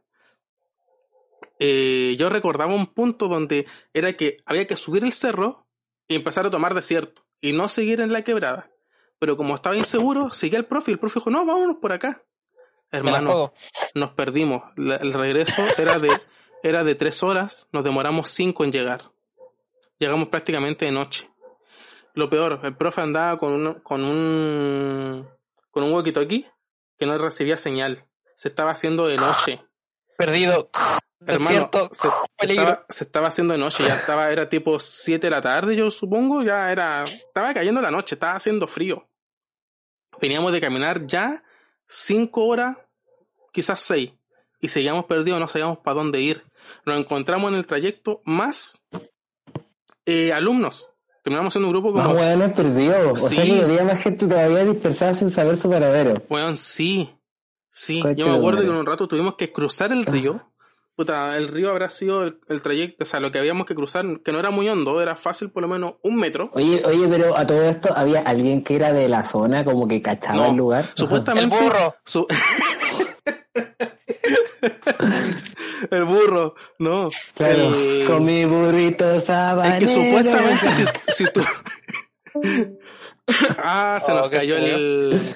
[1.60, 5.65] eh, yo recordaba un punto donde era que había que subir el cerro
[6.10, 8.69] y empezar a tomar desierto y no seguir en la quebrada.
[9.23, 12.21] Pero como estaba inseguro, seguí al profe y el profe dijo, no, vámonos por acá.
[12.91, 13.53] Hermano,
[13.95, 14.63] nos perdimos.
[14.75, 16.09] La- el regreso era de,
[16.62, 19.12] era de tres horas, nos demoramos cinco en llegar.
[19.97, 21.29] Llegamos prácticamente de noche.
[22.15, 25.25] Lo peor, el profe andaba con un, con un,
[25.71, 26.45] con un walkie-talkie
[26.97, 28.05] que no recibía señal.
[28.36, 29.63] Se estaba haciendo de noche.
[30.17, 30.69] Perdido.
[31.25, 32.07] Hermano, se,
[32.65, 35.89] estaba, se estaba haciendo de noche, ya estaba, era tipo 7 de la tarde, yo
[35.89, 39.07] supongo, ya era, estaba cayendo la noche, estaba haciendo frío.
[40.19, 41.43] Teníamos de caminar ya
[41.88, 42.78] 5 horas,
[43.52, 44.12] quizás 6,
[44.62, 46.43] y seguíamos perdidos, no sabíamos para dónde ir.
[46.86, 48.82] Nos encontramos en el trayecto más
[50.06, 50.91] eh, alumnos.
[51.23, 53.21] Terminamos siendo un grupo Más como, weones perdidos.
[53.23, 53.52] O sea Sí.
[53.54, 56.21] que había más gente todavía dispersada sin saber su paradero.
[56.30, 57.15] weón, sí,
[57.71, 60.49] sí, yo me acuerdo que en un rato tuvimos que cruzar el río.
[60.95, 64.06] Puta, el río habrá sido el, el trayecto, o sea, lo que habíamos que cruzar,
[64.23, 66.51] que no era muy hondo, era fácil por lo menos un metro.
[66.53, 70.03] Oye, oye, pero a todo esto había alguien que era de la zona, como que
[70.03, 70.86] cachaba No, el lugar.
[70.93, 71.56] Supuestamente.
[71.56, 71.95] El burro.
[72.06, 72.27] su-
[75.89, 77.10] el burro, no.
[77.36, 79.79] Claro, El- con mi burrito Es sabanero.
[79.79, 81.41] que supuestamente si, si tú.
[83.58, 85.36] ah, se Oh, nos cayó el.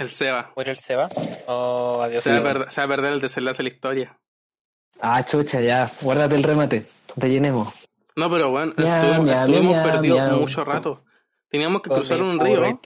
[0.00, 0.50] El Seba.
[0.56, 1.10] ¿Murió el Seba?
[1.46, 2.24] Oh, adiós.
[2.24, 4.18] Se va, perder, se va a perder el desenlace de la historia.
[4.98, 5.90] Ah, chucha, ya.
[6.00, 6.86] Guárdate el remate.
[7.16, 7.68] Rellenemos.
[8.16, 11.04] No, pero bueno, estuvimos, perdidos mucho rato.
[11.50, 12.80] Teníamos que Con cruzar un río.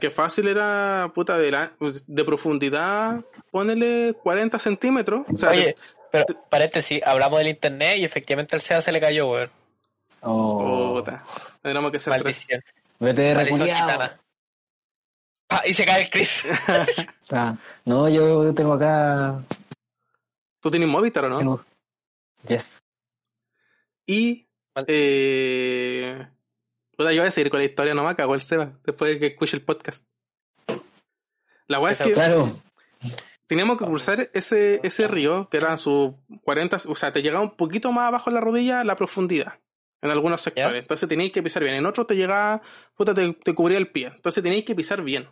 [0.00, 1.72] Que fácil era, puta, de, la,
[2.06, 5.26] de profundidad, ponele 40 centímetros.
[5.30, 5.76] O sea, Oye,
[6.10, 9.50] pero paréntesis, hablamos del internet y efectivamente al Seba se le cayó, weón.
[10.22, 11.24] Oh, puta.
[11.60, 12.10] Tendríamos que ser.
[12.12, 12.62] Maldición.
[13.00, 14.22] vete de Maldición.
[15.54, 16.42] Ah, y se cae el Chris.
[17.34, 19.42] Ah, no, yo tengo acá.
[20.60, 21.38] ¿Tú tienes Movistar o no?
[21.38, 21.64] Tengo...
[22.46, 22.82] Yes.
[24.06, 24.46] Y.
[24.86, 26.26] Eh,
[26.96, 29.18] puta, yo voy a seguir con la historia, no me cago el Seba, después de
[29.18, 30.06] que escuche el podcast.
[31.68, 32.60] La weá es que Claro.
[33.46, 36.12] teníamos que cruzar ese, ese río, que eran sus
[36.42, 39.58] 40, o sea, te llegaba un poquito más abajo en la rodilla la profundidad,
[40.02, 40.72] en algunos sectores.
[40.72, 40.78] ¿Ya?
[40.78, 41.76] Entonces teníais que pisar bien.
[41.76, 42.60] En otros te llegaba,
[42.94, 44.08] puta, te, te cubría el pie.
[44.14, 45.28] Entonces teníais que pisar bien.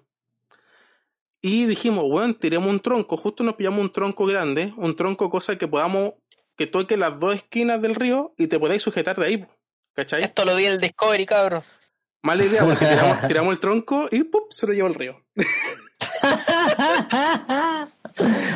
[1.43, 3.17] Y dijimos, weón, tiremos un tronco.
[3.17, 6.15] Justo nos pillamos un tronco grande, un tronco cosa que podamos,
[6.57, 9.47] que toque las dos esquinas del río y te podáis sujetar de ahí.
[9.95, 10.23] ¿Cachai?
[10.23, 11.63] Esto lo vi en el Discovery, cabrón.
[12.23, 14.53] Mala idea, porque tiramos, tiramos el tronco y ¡pup!
[14.53, 15.25] se lo llevó el río.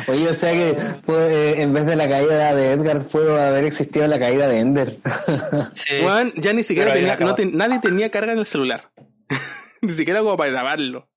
[0.07, 3.63] Oye, o sea que pues, eh, en vez de la caída de Edgar pudo haber
[3.63, 4.99] existido la caída de Ender.
[5.73, 6.03] Sí.
[6.03, 8.91] Weón, ya ni siquiera tenía, no ten- nadie tenía carga en el celular.
[9.81, 11.07] ni siquiera como para grabarlo.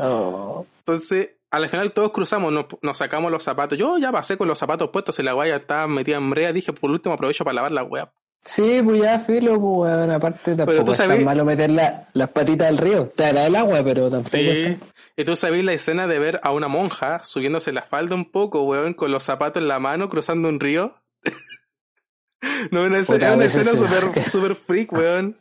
[0.00, 0.66] Oh.
[0.80, 3.76] Entonces, al final todos cruzamos, nos, nos sacamos los zapatos.
[3.78, 6.52] Yo ya pasé con los zapatos puestos y la guaya estaba metida en brea.
[6.52, 8.12] Dije, por último aprovecho para lavar la wea.
[8.44, 12.08] Sí, pues ya, filo, pues weón, aparte tampoco tú es tan sabes- malo meter la-
[12.12, 13.08] las patitas al río.
[13.14, 14.62] Te hará el agua, pero tampoco Sí.
[14.78, 14.80] tan-
[15.16, 18.62] Y tú sabés la escena de ver a una monja subiéndose la falda un poco,
[18.62, 20.94] weón, con los zapatos en la mano cruzando un río.
[22.70, 23.78] no, una, escena- Puta, era una escena sí.
[23.78, 25.36] súper super freak, weón.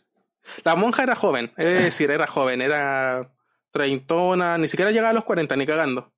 [0.63, 3.29] La monja era joven, es decir, era joven, era
[3.77, 6.11] treintona, ni siquiera llegaba a los 40, ni cagando.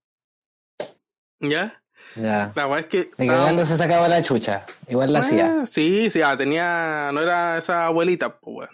[1.39, 1.81] ¿Ya?
[2.15, 2.51] Ya.
[2.55, 2.99] La weá es que.
[2.99, 4.65] Estábamos- cagando se sacaba la chucha.
[4.87, 5.61] Igual la hacía.
[5.61, 7.11] Ah, sí, sí, ah, tenía.
[7.13, 8.69] No era esa abuelita, pues, weón.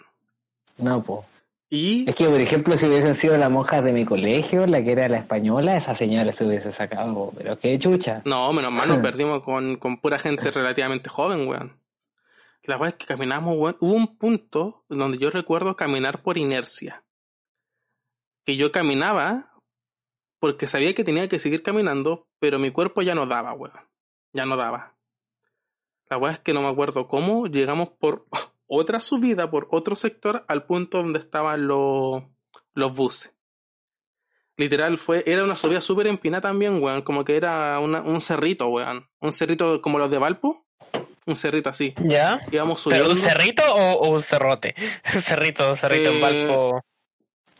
[0.78, 1.20] No, pues.
[1.68, 2.08] Y.
[2.08, 5.08] Es que, por ejemplo, si hubiesen sido las monjas de mi colegio, la que era
[5.08, 7.32] la española, esa señora se hubiese sacado.
[7.36, 8.22] Pero qué chucha.
[8.24, 11.76] No, menos mal nos perdimos con, con pura gente relativamente joven, weón.
[12.64, 13.76] La verdad es que caminamos, weón.
[13.80, 17.02] Hubo un punto donde yo recuerdo caminar por inercia.
[18.46, 19.52] Que yo caminaba
[20.38, 23.72] porque sabía que tenía que seguir caminando, pero mi cuerpo ya no daba, weón.
[24.32, 24.96] Ya no daba.
[26.08, 28.26] La verdad es que no me acuerdo cómo llegamos por
[28.66, 32.22] otra subida, por otro sector, al punto donde estaban los,
[32.74, 33.32] los buses.
[34.58, 37.02] Literal, fue, era una subida súper empinada también, weón.
[37.02, 39.06] Como que era una- un cerrito, weón.
[39.20, 40.66] Un cerrito como los de Valpo.
[41.26, 41.92] Un cerrito así.
[42.04, 42.40] ¿Ya?
[42.52, 43.10] Íbamos ¿Pero subiendo.
[43.10, 44.74] un cerrito o, o un cerrote?
[45.14, 46.84] Un cerrito, un cerrito en Eh, Valpo.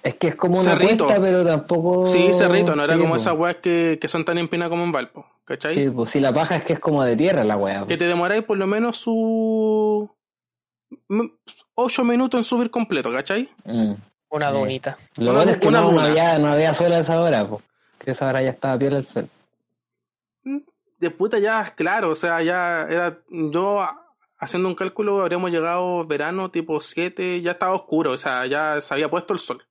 [0.07, 1.05] Es que es como una Cerrito.
[1.07, 2.07] cuesta, pero tampoco.
[2.07, 3.17] Sí, cerrito, no era Sí, como po.
[3.17, 5.27] esas weas que, que son tan empinadas como en Valpo.
[5.45, 5.75] ¿Cachai?
[5.75, 7.81] Sí, pues si la paja es que es como de tierra la wea.
[7.81, 7.87] po.
[7.89, 10.09] Que te demoráis por lo menos su.
[11.09, 11.31] m-
[11.75, 13.49] ocho minutos en subir completo, ¿cachai?
[13.65, 13.95] Mm.
[14.31, 14.53] Una sí.
[14.55, 14.99] donita.
[15.17, 17.63] Lo bueno es que una no, había, no había sol a esa hora, pues.
[17.99, 19.29] Que esa hora ya estaba piola el sol.
[20.99, 23.19] De puta ya, claro, o sea, ya era.
[23.29, 23.81] Yo
[24.39, 28.95] haciendo un cálculo habríamos llegado verano tipo 7, ya estaba oscuro, o sea, ya se
[28.95, 29.63] había puesto el sol.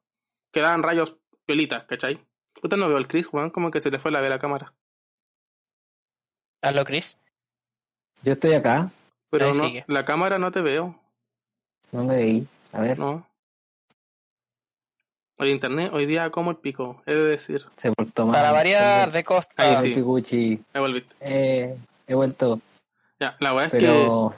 [0.55, 2.17] Quedaban rayos piolitas, ¿cachai?
[2.61, 4.73] Puta no veo al Chris, weón, como que se le fue la ver a cámara.
[6.61, 7.17] Hazlo, Chris.
[8.23, 8.89] Yo estoy acá,
[9.29, 9.83] Pero Ahí no, sigue.
[9.87, 10.97] la cámara no te veo,
[11.91, 12.47] no me veí.
[12.71, 13.27] A ver, ¿no?
[15.39, 17.65] El internet hoy día como el pico, he de decir.
[17.75, 18.35] se portó mal.
[18.35, 19.61] Para variar de costa.
[19.61, 20.63] Ahí sí.
[20.73, 21.13] Me volviste.
[21.19, 22.61] Eh, he vuelto,
[23.19, 24.33] Ya, la weá es que pero.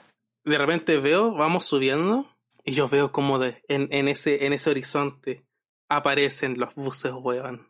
[0.45, 2.25] de repente veo, vamos subiendo,
[2.63, 5.43] y yo veo como de, en, en ese, en ese horizonte
[5.89, 7.69] aparecen los buses, weón.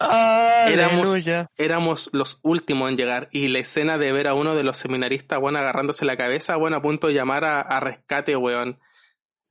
[0.00, 1.50] Éramos, Aleluya.
[1.56, 5.40] éramos los últimos en llegar, y la escena de ver a uno de los seminaristas,
[5.40, 8.78] weón, agarrándose la cabeza, weón, a punto de llamar a, a rescate, weón.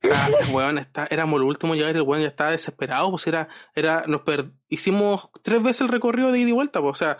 [0.02, 3.26] Ah, weón, está, éramos los últimos en llegar y el weón ya estaba desesperado, pues
[3.26, 6.94] era, era, nos per- hicimos tres veces el recorrido de ida y vuelta, pues, o
[6.94, 7.18] sea,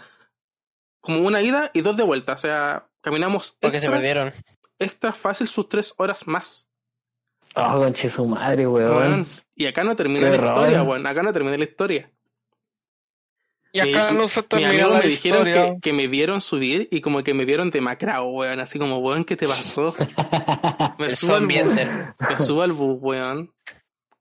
[1.00, 4.32] como una ida y dos de vuelta, o sea, caminamos Porque se perdieron.
[4.78, 6.67] extra fácil sus tres horas más.
[7.54, 8.96] Oh, conche su madre, weón.
[8.96, 9.26] weón.
[9.56, 11.06] Y acá no termina Qué la historia, weón.
[11.06, 12.10] Acá no termina la historia.
[13.72, 15.74] Y acá Mi- no se termina amigos la me dijeron historia.
[15.74, 18.60] que, que me vieron subir y como que me vieron demacrado, weón.
[18.60, 19.94] Así como, weón, ¿qué te pasó?
[20.98, 21.64] Me subo al bus,
[22.18, 23.52] me subo al bus, weón.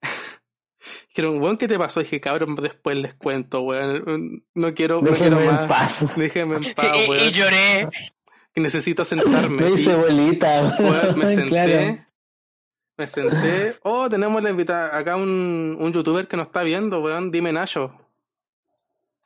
[1.09, 2.01] Dijeron, weón, ¿qué te pasó?
[2.01, 4.43] dije, cabrón, después les cuento, weón.
[4.53, 5.67] No quiero, no quiero Déjenme en más.
[5.69, 6.15] paz.
[6.17, 7.29] Déjenme en paz, Y, y weón.
[7.31, 7.87] lloré.
[8.53, 9.63] Que necesito sentarme.
[9.63, 11.49] Me Y- hice bolita, Weón, me senté.
[11.49, 12.06] Claro.
[12.97, 13.77] Me senté.
[13.83, 17.31] Oh, tenemos la invita acá un, un youtuber que nos está viendo, weón.
[17.31, 17.89] Dime Nacho.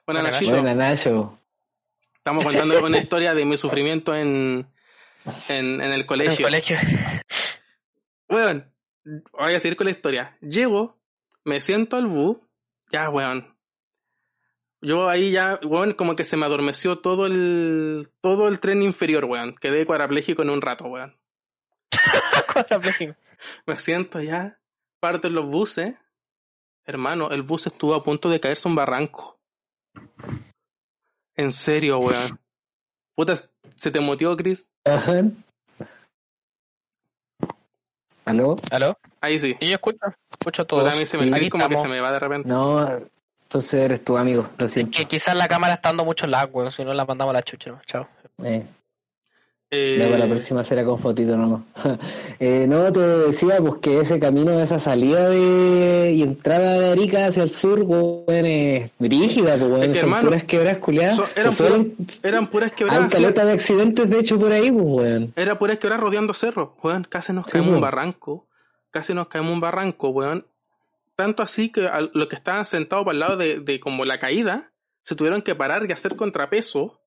[0.06, 0.52] Buena Buena, Nachito.
[0.52, 1.38] Buena, Nacho.
[2.16, 4.68] Estamos contando una historia de mi sufrimiento en,
[5.48, 6.46] en, en el En el colegio.
[6.46, 6.78] colegio.
[8.30, 8.66] Weón,
[9.34, 10.38] voy a seguir con la historia.
[10.42, 10.98] Llego,
[11.46, 12.38] me siento al bus.
[12.92, 13.56] Ya, weón.
[14.82, 19.26] Yo ahí ya, weón, como que se me adormeció todo el, todo el tren inferior,
[19.26, 19.56] weón.
[19.56, 21.16] Quedé cuadrapléjico en un rato, weón.
[22.54, 23.16] Cuadrapléjico.
[23.66, 24.60] Me siento ya,
[25.00, 26.00] parto en los buses.
[26.86, 29.38] Hermano, el bus estuvo a punto de caerse un barranco.
[31.36, 32.40] En serio, weón.
[33.16, 33.36] Puta,
[33.76, 34.74] ¿se te motió, Chris?
[34.86, 35.24] Ajá.
[38.26, 38.56] ¿Aló?
[38.72, 38.98] ¿Aló?
[39.20, 39.56] Ahí sí.
[39.60, 40.00] Y yo escucho,
[40.32, 40.88] escucho todo.
[40.88, 41.50] A mí se me, Sí.
[41.50, 42.48] Como que se me va de repente.
[42.50, 42.88] No,
[43.44, 44.98] entonces eres tu amigo, lo siento.
[44.98, 46.72] Que quizás la cámara está dando mucho lag, weón.
[46.72, 47.82] Si no la mandamos a la chucha, ¿no?
[47.86, 48.08] Chao.
[48.44, 48.66] Eh,
[49.74, 51.62] Eh, Ya para la próxima será con fotito nomás.
[52.42, 57.28] eh, no, te decía pues que ese camino, esa salida de y entrada de Arica
[57.28, 59.82] hacia el sur, weón, es brígida, pues weón.
[59.84, 61.16] Es que, son hermano, puras quebradas culiadas.
[61.16, 63.10] son- eran, eran puras Hay quebradas.
[63.46, 65.34] de accidentes, de hecho, por ahí, pues weón.
[65.38, 67.06] Era puras quebradas rodeando cerros, weón.
[67.10, 68.46] Casi nos caemos en un barranco.
[68.92, 70.46] Casi nos caemos en un barranco, weón.
[71.16, 74.72] Tanto así que los que estaban sentados para el lado de, de como la caída,
[75.04, 76.98] se tuvieron que parar y hacer contrapeso.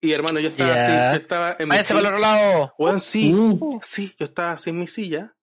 [0.00, 2.16] Y hermano, yo estaba así, yo estaba en mi Váyanse para el silla.
[2.16, 3.00] otro lado.
[3.00, 3.78] Sí, Mm.
[3.82, 5.34] sí, yo estaba así en mi silla.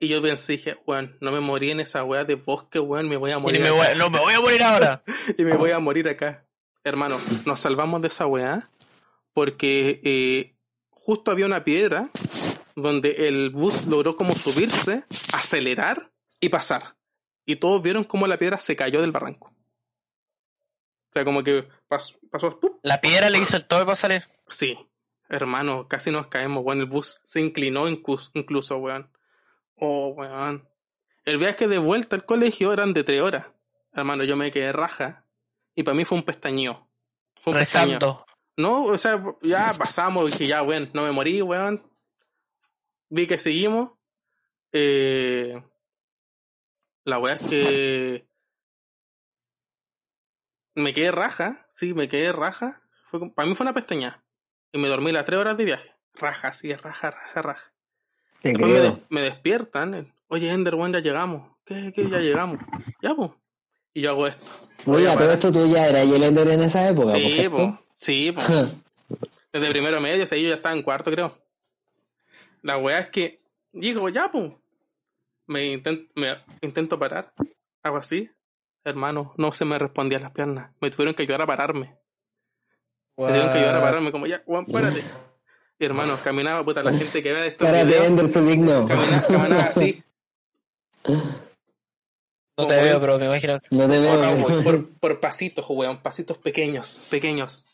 [0.00, 3.16] Y yo pensé, dije, weón, no me morí en esa weá de bosque, weón, me
[3.16, 3.60] voy a Y morir.
[3.60, 3.76] me acá.
[3.76, 5.02] voy- no me voy a morir ahora.
[5.38, 6.44] y me voy a morir acá.
[6.82, 8.70] Hermano, nos salvamos de esa weá
[9.32, 10.54] porque eh,
[10.90, 12.10] justo había una piedra
[12.76, 16.10] donde el bus logró como subirse, acelerar
[16.40, 16.96] y pasar.
[17.46, 19.53] Y todos vieron cómo la piedra se cayó del barranco.
[21.14, 22.18] O sea, como que pasó.
[22.82, 24.24] La piedra le hizo el toque para salir.
[24.48, 24.76] Sí,
[25.28, 26.80] hermano, casi nos caemos, weón.
[26.80, 29.08] El bus se inclinó incluso, weón.
[29.76, 30.68] Oh, weón.
[31.24, 33.46] El viaje de vuelta al colegio eran de tres horas.
[33.92, 35.24] Hermano, yo me quedé raja.
[35.76, 36.88] Y para mí fue un pestañeo.
[37.40, 38.26] Fue un pestañeo.
[38.56, 41.88] No, o sea, ya pasamos, dije, ya, weón, no me morí, weón.
[43.08, 43.92] Vi que seguimos.
[44.72, 45.62] Eh,
[47.04, 48.26] la weá es que
[50.74, 52.82] me quedé raja, sí, me quedé raja.
[53.10, 54.24] Fue, para mí fue una pestaña.
[54.72, 55.92] Y me dormí las tres horas de viaje.
[56.14, 57.72] Raja, sí, raja, raja, raja.
[58.42, 59.94] Después me, de- me despiertan.
[59.94, 61.56] el, Oye, Ender, weón, ya llegamos.
[61.64, 62.08] ¿Qué, qué?
[62.10, 62.58] Ya llegamos.
[63.00, 63.30] Ya, pues.
[63.94, 64.44] Y yo hago esto.
[64.86, 67.78] Oye, todo esto tú ya eras Yelender en esa época, pues, Sí, po.
[67.98, 68.42] Sí, po.
[69.52, 71.38] Desde primero medio, o sea, yo ya estaba en cuarto, creo.
[72.62, 74.52] La weá es que digo, ya, pues.
[75.46, 77.32] Me, inten- me intento parar.
[77.82, 78.30] Hago así.
[78.84, 80.70] Hermano, no se me respondían las piernas.
[80.80, 81.96] Me tuvieron que ayudar a pararme.
[83.16, 85.04] Me tuvieron que ayudar a pararme, como ya, Juan, párate.
[85.76, 88.86] Y hermano, caminaba, puta, la gente que vea estos Párate, videos, Ender, soy digno.
[88.86, 90.04] caminaba, caminaba así,
[92.56, 93.58] No te veo, pero me imagino.
[93.70, 94.62] No te Por, veo.
[94.62, 97.66] por, por pasitos, weón, pasitos pequeños, pequeños.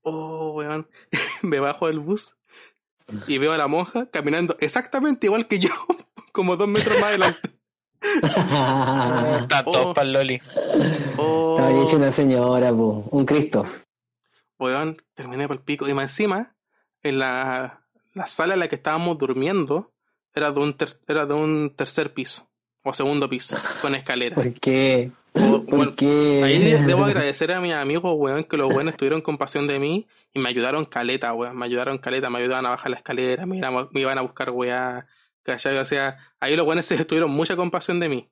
[0.00, 0.88] Oh, weón.
[1.42, 2.36] Me bajo del bus
[3.26, 5.68] y veo a la monja caminando exactamente igual que yo,
[6.32, 7.50] como dos metros más adelante.
[9.66, 9.92] Oh.
[9.94, 10.40] para el Loli.
[11.16, 13.04] Oh, hecho una señora, po.
[13.10, 13.64] un Cristo.
[14.58, 15.88] weón, terminé por el pico.
[15.88, 16.54] Y más encima,
[17.02, 17.80] en la,
[18.14, 19.92] la sala en la que estábamos durmiendo,
[20.34, 22.48] era de un, ter- era de un tercer piso,
[22.82, 24.34] o segundo piso, con escalera.
[24.34, 25.10] ¿Por qué?
[25.34, 26.42] Oh, ¿Por bueno, qué?
[26.44, 30.06] Ahí de- debo agradecer a mis amigos, weón, que los buenos tuvieron compasión de mí
[30.32, 31.56] y me ayudaron caleta, weón.
[31.56, 34.22] Me ayudaron caleta, me ayudaban a bajar la escalera, me iban a, me iban a
[34.22, 35.06] buscar weá,
[35.42, 35.76] ¿cachai?
[35.78, 38.30] O sea, ahí los buenos se tuvieron mucha compasión de mí.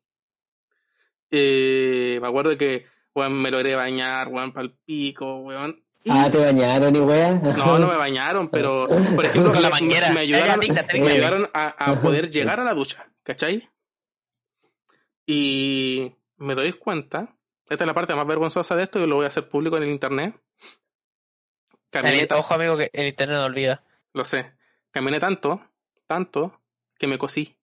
[1.30, 5.82] Eh, me acuerdo que, weón, me logré bañar, weón, pa'l pico, weón.
[6.04, 7.34] Y- Ah, te bañaron y wea.
[7.34, 10.11] no, no me bañaron, pero, por ejemplo, Con la me- manguera.
[10.12, 13.68] me ayudaron, me ayudaron a, a poder llegar a la ducha, ¿cachai?
[15.26, 17.36] Y me doy cuenta,
[17.68, 19.82] esta es la parte más vergonzosa de esto, y lo voy a hacer público en
[19.82, 20.34] el internet.
[21.90, 23.82] Caminé, Ojo, amigo, que el internet no olvida.
[24.14, 24.52] lo sé,
[24.90, 25.61] caminé tanto,
[26.06, 26.57] tanto,
[26.99, 27.55] que me cosí.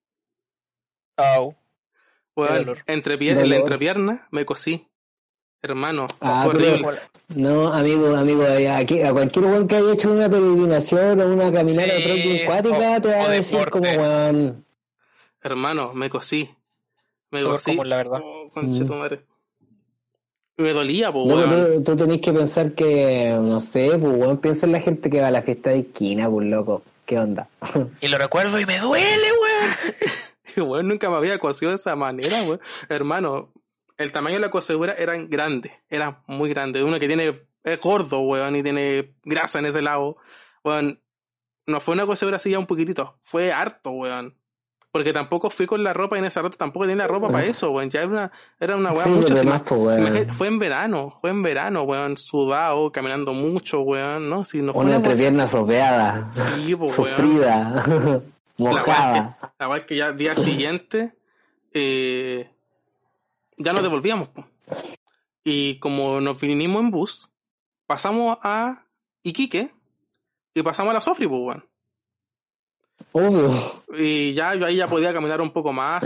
[1.16, 1.54] Au.
[2.36, 2.78] Dolor.
[2.86, 4.86] entre pier- la entrepierna me cosí.
[5.62, 7.00] Hermano, Ah, fue pero- horrible.
[7.34, 8.44] No, amigo, amigo,
[8.76, 13.00] aquí, a cualquier weón que haya hecho una peregrinación o una caminata Sí, acuática o-
[13.00, 13.70] te va a decir deporte.
[13.70, 14.64] como weón.
[15.42, 16.50] Hermano, me cosí.
[17.30, 17.70] Me Súper cosí.
[17.72, 18.20] común, la verdad.
[18.22, 18.50] Oh,
[18.96, 19.20] madre.
[20.58, 24.66] Me dolía, po, No, tú, tú tenés que pensar que, no sé, pues weón, piensa
[24.66, 26.82] en la gente que va a la fiesta de esquina, pues loco.
[27.06, 27.48] ¿Qué onda?
[28.00, 29.96] Y lo recuerdo y me duele, weón.
[30.68, 32.60] Weón, nunca me había cosido de esa manera, weón.
[32.88, 33.52] Hermano,
[33.98, 36.82] el tamaño de la cosedura era grande, era muy grande.
[36.82, 40.16] Uno que tiene, es gordo, weón, y tiene grasa en ese lado.
[40.64, 41.02] Weón,
[41.66, 44.34] no fue una cosedura así ya un poquitito, fue harto, weón.
[44.96, 47.70] Porque tampoco fui con la ropa en ese rato, tampoco tenía la ropa para eso,
[47.70, 47.90] weón.
[47.90, 49.34] Ya era una, era una weá Sí, mucho.
[49.34, 50.28] pues, weón.
[50.34, 54.46] fue en verano, fue en verano, weón, sudado, caminando mucho, weón, ¿no?
[54.46, 57.10] Si no Una entrepierna sopeada, Sí, pues, weón.
[57.14, 58.22] sufrida,
[58.56, 59.52] mojada.
[59.58, 61.12] la weá es que ya al día siguiente
[61.74, 62.48] eh,
[63.58, 64.28] ya nos devolvíamos.
[64.28, 64.46] po.
[65.44, 67.30] Y como nos vinimos en bus,
[67.86, 68.82] pasamos a
[69.22, 69.70] Iquique
[70.54, 71.64] y pasamos a la Sofri, pues, weón.
[73.12, 73.82] Obvio.
[73.96, 76.04] Y ya yo ahí ya podía caminar un poco más.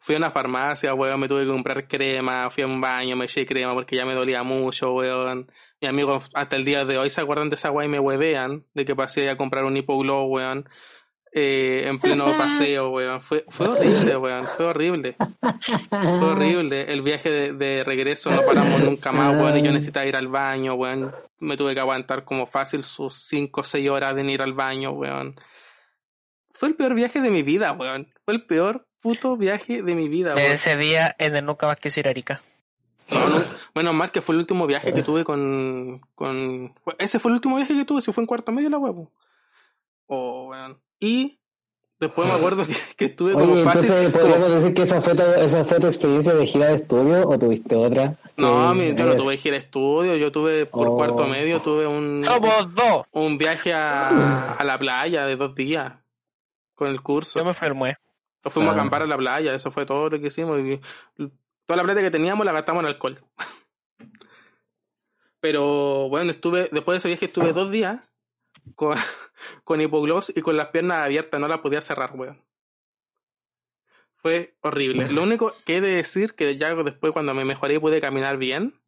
[0.00, 3.24] Fui a una farmacia, weón, me tuve que comprar crema, fui a un baño, me
[3.24, 5.50] eché crema porque ya me dolía mucho, weón.
[5.80, 8.64] Mis amigos hasta el día de hoy se acuerdan de esa weá y me huevean
[8.74, 10.68] de que pasé a comprar un hipoglow, weón.
[11.34, 13.22] eh, en pleno paseo, weón.
[13.22, 14.46] Fue, fue horrible, weón.
[14.56, 15.16] Fue horrible.
[15.90, 16.92] Fue horrible.
[16.92, 19.56] El viaje de, de regreso no paramos nunca más, weón.
[19.56, 21.12] Y yo necesitaba ir al baño, weón.
[21.38, 24.90] Me tuve que aguantar como fácil sus 5 o 6 horas de ir al baño,
[24.90, 25.34] weón.
[26.62, 28.06] Fue el peor viaje de mi vida, weón.
[28.24, 30.52] Fue el peor puto viaje de mi vida, weón.
[30.52, 32.40] Ese día en el nunca más quise ir a Arica.
[33.10, 33.44] No, no,
[33.74, 36.72] menos mal que fue el último viaje que tuve con, con...
[37.00, 39.10] Ese fue el último viaje que tuve, si fue en cuarto medio la huevo.
[40.06, 40.78] Oh, weón.
[41.00, 41.40] Y
[41.98, 43.90] después me acuerdo que, que estuve como Oye, fácil.
[43.90, 46.76] entonces como- podríamos decir que esa fue, tu, esa fue tu experiencia de gira de
[46.76, 48.14] estudio o tuviste otra.
[48.36, 50.94] No, Que mi- yo no tuve gira de estudio, yo tuve por Oh.
[50.94, 53.02] cuarto medio, tuve un, Somos dos.
[53.10, 55.94] un viaje a, a la playa de dos días
[56.74, 57.38] con el curso.
[57.38, 57.96] Yo me enfermé.
[58.44, 58.80] Nos fuimos a Ah.
[58.80, 60.58] acampar a la playa, eso fue todo lo que hicimos.
[60.60, 60.80] y
[61.64, 63.24] toda la plata que teníamos la gastamos en alcohol.
[65.40, 68.10] Pero bueno, estuve, después de ese viaje estuve dos días
[68.74, 68.96] con,
[69.64, 72.44] con hipogloss y con las piernas abiertas, no las podía cerrar, weón.
[74.16, 75.08] Fue horrible.
[75.10, 78.36] Lo único que he de decir que ya después cuando me mejoré y pude caminar
[78.36, 78.80] bien,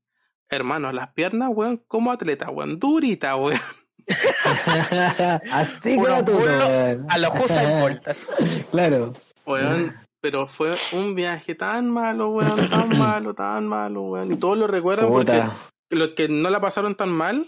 [0.49, 3.59] hermano, las piernas, weón, como atleta, weón, durita, weón.
[5.53, 7.07] Así weón.
[7.09, 8.07] A los Usain Bolt.
[8.71, 9.15] Claro.
[9.47, 14.33] Weón, pero fue un viaje tan malo, weón, tan malo, tan malo, weón.
[14.33, 15.45] Y todos lo recuerdan porque
[15.91, 17.47] los que no la pasaron tan mal,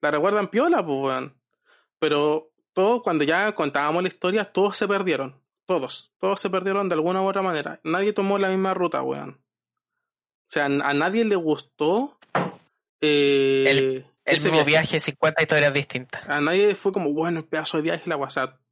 [0.00, 1.34] la recuerdan piola, pues, weón.
[1.98, 5.40] Pero todos, cuando ya contábamos la historia, todos se perdieron.
[5.66, 6.12] Todos.
[6.18, 7.80] Todos se perdieron de alguna u otra manera.
[7.84, 9.30] Nadie tomó la misma ruta, weón.
[9.30, 12.18] O sea, a nadie le gustó
[13.00, 14.82] eh, El ese mismo viaje.
[14.92, 16.28] viaje, 50 historias distintas.
[16.28, 18.16] A nadie fue como, bueno, el pedazo de viaje, la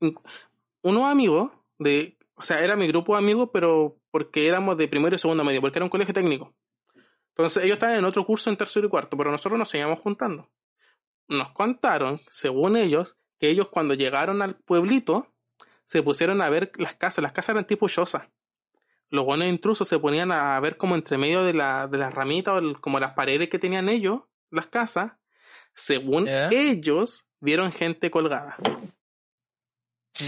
[0.01, 0.21] un-
[0.83, 2.17] unos amigos de.
[2.35, 5.61] O sea, era mi grupo de amigos, pero porque éramos de primero y segundo medio,
[5.61, 6.55] porque era un colegio técnico.
[7.31, 10.49] Entonces ellos estaban en otro curso en tercero y cuarto, pero nosotros nos seguíamos juntando.
[11.29, 15.33] Nos contaron, según ellos, que ellos cuando llegaron al pueblito
[15.85, 17.23] se pusieron a ver las casas.
[17.23, 18.31] Las casas eran tipo choza.
[19.11, 22.55] Los buenos intrusos se ponían a ver como entre medio de, la, de las ramitas
[22.55, 24.21] o el- como las paredes que tenían ellos,
[24.51, 25.13] las casas.
[25.75, 28.57] Según ellos, vieron gente colgada.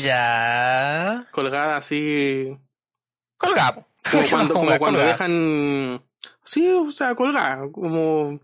[0.03, 1.27] Ya.
[1.33, 2.57] Colgada así.
[3.37, 3.85] Colgamos.
[4.11, 6.03] Como cuando, como cuando dejan.
[6.45, 7.71] Sí, o sea, colgada.
[7.71, 8.41] Como.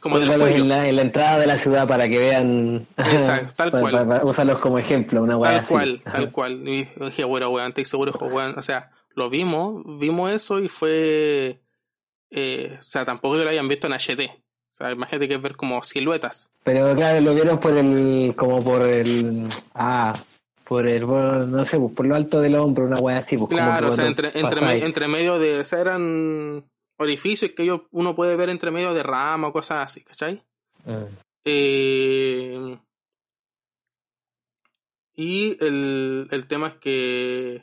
[0.00, 2.86] Como en la, en la entrada de la ciudad para que vean.
[2.96, 3.92] Exacto, tal cual.
[3.92, 5.68] pa- pa- úsalos como ejemplo, una weá Tal así.
[5.72, 6.16] cual, Ajá.
[6.18, 6.68] tal cual.
[6.68, 8.56] Y dije, bueno, weón, estoy seguro, weón.
[8.58, 11.60] O sea, lo vimos, vimos eso y fue.
[12.30, 14.30] eh, o sea, tampoco que lo hayan visto en HD.
[14.74, 16.50] O sea, imagínate que es ver como siluetas.
[16.64, 18.34] Pero claro, lo vieron por el.
[18.36, 19.48] como por el.
[19.74, 20.12] Ah,
[20.64, 21.06] por el.
[21.06, 23.36] por- no sé, pues por lo alto del hombro, una weá así.
[23.36, 25.60] Pues, Claro, o sea, entre, entre, me- entre medio de.
[25.60, 26.64] O sea, eran
[26.98, 30.42] orificios que ellos, uno puede ver entre medio de rama o cosas así, ¿cachai?
[30.86, 31.04] Ah.
[31.44, 32.78] Eh,
[35.16, 37.62] y el, el tema es que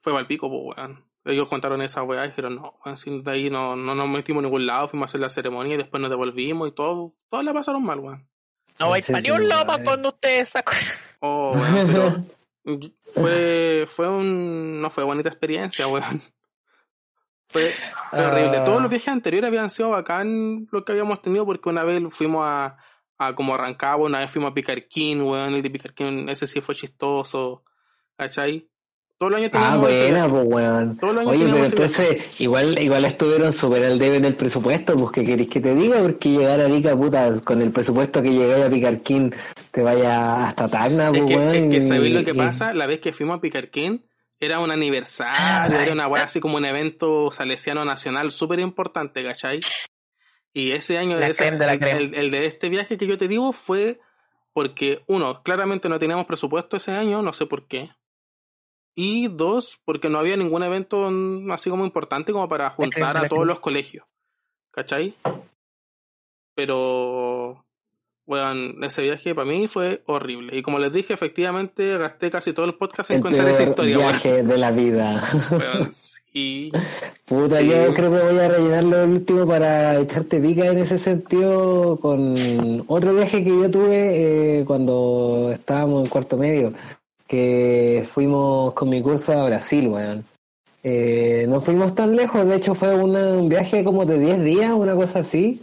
[0.00, 1.04] fue mal pico, pues, weón.
[1.24, 4.66] Ellos contaron esa weá y dijeron, no, de ahí no, no nos metimos en ningún
[4.66, 7.84] lado, fuimos a hacer la ceremonia y después nos devolvimos y todo, todos la pasaron
[7.84, 8.28] mal, weón.
[8.80, 10.78] No Sí, para ni un lado para cuando ustedes sacan.
[11.20, 12.24] Oh, weón, pero
[13.14, 16.20] fue, fue un, no fue bonita experiencia, weón.
[17.48, 17.72] Fue,
[18.10, 18.58] horrible.
[18.58, 18.64] Ah.
[18.64, 22.42] Todos los viajes anteriores habían sido bacán lo que habíamos tenido porque una vez fuimos
[22.44, 22.78] a,
[23.18, 26.74] a como Rancagua, una vez fuimos a Picarquín, weón, el de Picarquín, ese sí fue
[26.74, 27.62] chistoso,
[28.16, 28.71] ¿cachai?
[29.22, 30.98] Todos los años Ah, buena, pues weón.
[31.28, 35.48] Oye, pero entonces, igual, igual estuvieron súper al debe en el presupuesto, pues que queréis
[35.48, 39.32] que te diga, porque llegar a Arica, puta, con el presupuesto que llegáis a Picarquín,
[39.70, 41.54] te vaya hasta Tacna, Es pues que, weón.
[41.54, 42.74] es que ¿sabéis lo que pasa?
[42.74, 44.04] La vez que fuimos a Picarquín
[44.40, 49.60] era un aniversario, era una weá así como un evento salesiano nacional súper importante, ¿cachai?
[50.52, 53.52] Y ese año, ese- de el, el- el de este viaje que yo te digo
[53.52, 54.00] fue
[54.52, 57.90] porque, uno, claramente no teníamos presupuesto ese año, no sé por qué.
[58.94, 61.10] Y dos, porque no había ningún evento
[61.50, 64.04] así como importante como para creme juntar a todos los colegios.
[64.70, 65.14] ¿Cachai?
[66.54, 67.64] Pero,
[68.26, 70.56] weón, ese viaje para mí fue horrible.
[70.56, 73.96] Y como les dije, efectivamente gasté casi todo el podcast en el contar esa historia,
[73.96, 75.22] viaje de la vida.
[75.50, 76.70] Weón, sí.
[77.24, 77.68] Puta, Sí.
[77.68, 82.84] yo creo que voy a rellenar lo último para echarte pica en ese sentido con
[82.88, 86.74] otro viaje que yo tuve eh, cuando estábamos en cuarto medio,
[87.32, 90.22] que fuimos con mi curso a Brasil, weón.
[90.82, 94.94] Eh, no fuimos tan lejos, de hecho fue un viaje como de 10 días, una
[94.94, 95.58] cosa así,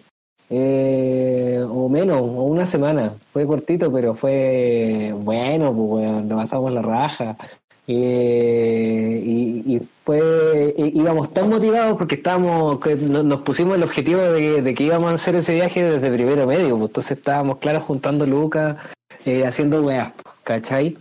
[0.50, 3.14] eh, o menos, o una semana.
[3.32, 7.38] Fue cortito, pero fue bueno, pues weón, lo pasamos la raja.
[7.86, 7.94] Y,
[9.76, 15.16] y fue, íbamos tan motivados porque estábamos, nos pusimos el objetivo de, que íbamos a
[15.16, 18.78] hacer ese viaje desde primero medio, pues entonces estábamos, claro, juntando lucas,
[19.24, 20.12] eh, haciendo weas,
[20.44, 20.98] ¿cachai?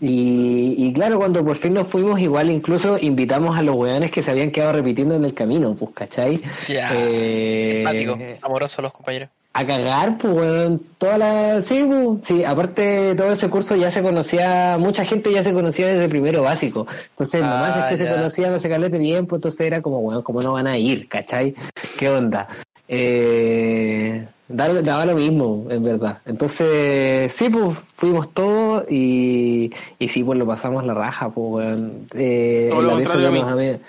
[0.00, 4.22] Y, y claro, cuando por fin nos fuimos, igual incluso invitamos a los weones que
[4.22, 6.40] se habían quedado repitiendo en el camino, pues, ¿cachai?
[6.66, 6.90] Ya.
[6.94, 9.28] Eh, amorosos los compañeros.
[9.52, 10.82] a cagar, pues, weón.
[10.98, 11.62] Toda la.
[11.62, 15.88] Sí, pues, sí, aparte, todo ese curso ya se conocía, mucha gente ya se conocía
[15.88, 16.86] desde primero básico.
[17.10, 18.10] Entonces, Ah, nomás es que ya.
[18.10, 21.54] se conocían hace calete tiempo, entonces era como, weón, ¿cómo no van a ir, cachai?
[21.98, 22.48] ¿Qué onda?
[22.88, 26.18] Eh, daba, daba lo mismo, en verdad.
[26.26, 32.06] Entonces, sí, pues, fuimos todos y, y sí, pues lo pasamos la raja, pues, weón.
[32.14, 33.80] Eh, Todo en lo la pieza contrario de a amigos-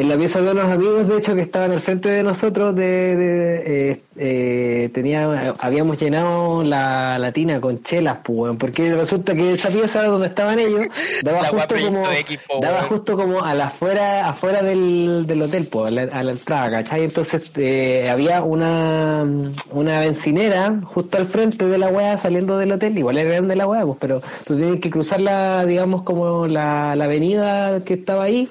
[0.00, 3.16] en la pieza de unos amigos, de hecho, que estaban al frente de nosotros, de,
[3.16, 9.52] de- eh, eh, tenía, habíamos llenado la, la tina con chelas, pues, porque resulta que
[9.52, 10.82] esa pieza donde estaban ellos
[11.22, 15.86] daba justo como, equipo, daba justo como a la afuera, afuera del, del hotel, pues,
[15.88, 17.04] a la, a la entrada, ¿cachai?
[17.04, 19.24] Entonces eh, había una,
[19.70, 23.66] una bencinera justo al frente de la weá saliendo del hotel, igual era grande la
[23.66, 28.24] weá, pues, pero tú tienes que cruzar la, digamos, como la, la avenida que estaba
[28.24, 28.48] ahí,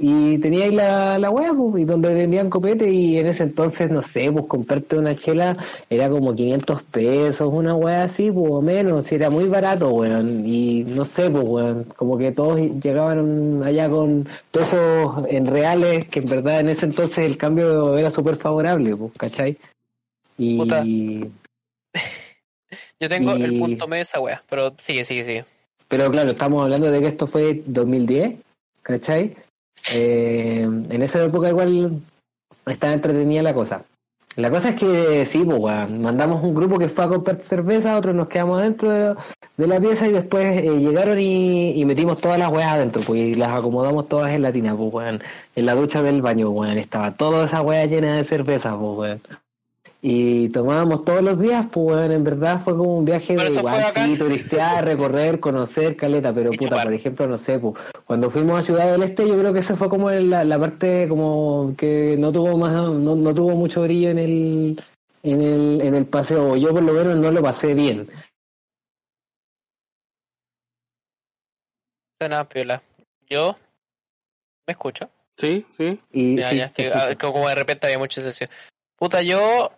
[0.00, 3.90] y tenía ahí la, la weá, pues, y donde vendían copete, y en ese entonces,
[3.90, 5.56] no sé, pues comprarte una chela
[5.90, 10.46] era como 500 pesos, una weá así, pues, o menos, y era muy barato, weón,
[10.46, 16.20] y no sé, pues, weón, como que todos llegaban allá con pesos en reales, que
[16.20, 19.58] en verdad en ese entonces el cambio era súper favorable, pues, ¿cachai?
[20.36, 20.58] Y...
[20.58, 20.84] Puta.
[23.00, 25.44] Yo tengo el punto medio de esa wea, pero sigue, sigue, sigue.
[25.88, 28.36] Pero claro, estamos hablando de que esto fue 2010,
[28.82, 29.34] ¿cachai?
[29.92, 32.00] Eh, en esa época igual
[32.66, 33.84] estaba entretenida la cosa.
[34.36, 38.14] La cosa es que sí, pues, mandamos un grupo que fue a comprar cerveza, otros
[38.14, 39.16] nos quedamos adentro
[39.56, 43.34] de, la pieza y después eh, llegaron y, metimos todas las weas adentro, pues, y
[43.34, 45.20] las acomodamos todas en la tina, pues.
[45.56, 49.20] En la ducha del baño, weón, estaba toda esa wea llena de cerveza, pues.
[50.00, 53.84] Y tomábamos todos los días, pues, weón, en verdad fue como un viaje de igual,
[53.92, 56.84] sí, turistear, recorrer, conocer, caleta, pero Y puta, chupar.
[56.84, 57.74] por ejemplo, no sé, pues,
[58.04, 61.08] cuando fuimos a Ciudad del Este, yo creo que esa fue como la, la parte
[61.08, 64.82] como que no tuvo más, no, no tuvo mucho brillo en el,
[65.24, 68.08] en el, en el paseo, yo por lo menos no lo pasé bien.
[72.20, 72.82] Suena piola.
[73.28, 73.54] Yo.
[74.66, 75.08] ¿Me escucho?
[75.36, 76.00] Sí, sí.
[76.12, 77.08] Y Ya, sí, ya, escucha.
[77.10, 78.50] ah, como de repente había mucha sesión.
[78.96, 79.70] Puta, yo.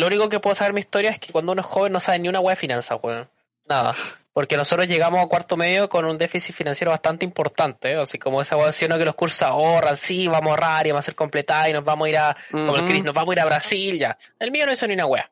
[0.00, 2.00] Lo único que puedo saber de mi historia es que cuando uno es joven no
[2.00, 3.28] sabe ni una wea de finanzas, weón.
[3.66, 3.94] Nada.
[4.32, 7.96] Porque nosotros llegamos a cuarto medio con un déficit financiero bastante importante, ¿eh?
[8.00, 11.04] así como esa uno que los cursos ahorran, sí, vamos a ahorrar y vamos a
[11.04, 12.84] hacer completada y nos vamos a ir a, como el.
[12.86, 14.16] Chris, nos vamos a ir a Brasil ya.
[14.38, 15.30] El mío no hizo ni una wea.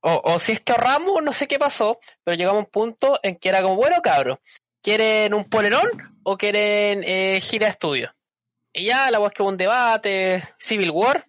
[0.00, 3.20] O, o si es que ahorramos, no sé qué pasó, pero llegamos a un punto
[3.22, 4.38] en que era como, bueno, cabros,
[4.82, 5.88] ¿quieren un polerón
[6.24, 8.12] o quieren eh, gira de estudio?
[8.72, 11.28] Y ya la wea es que hubo un debate, Civil War.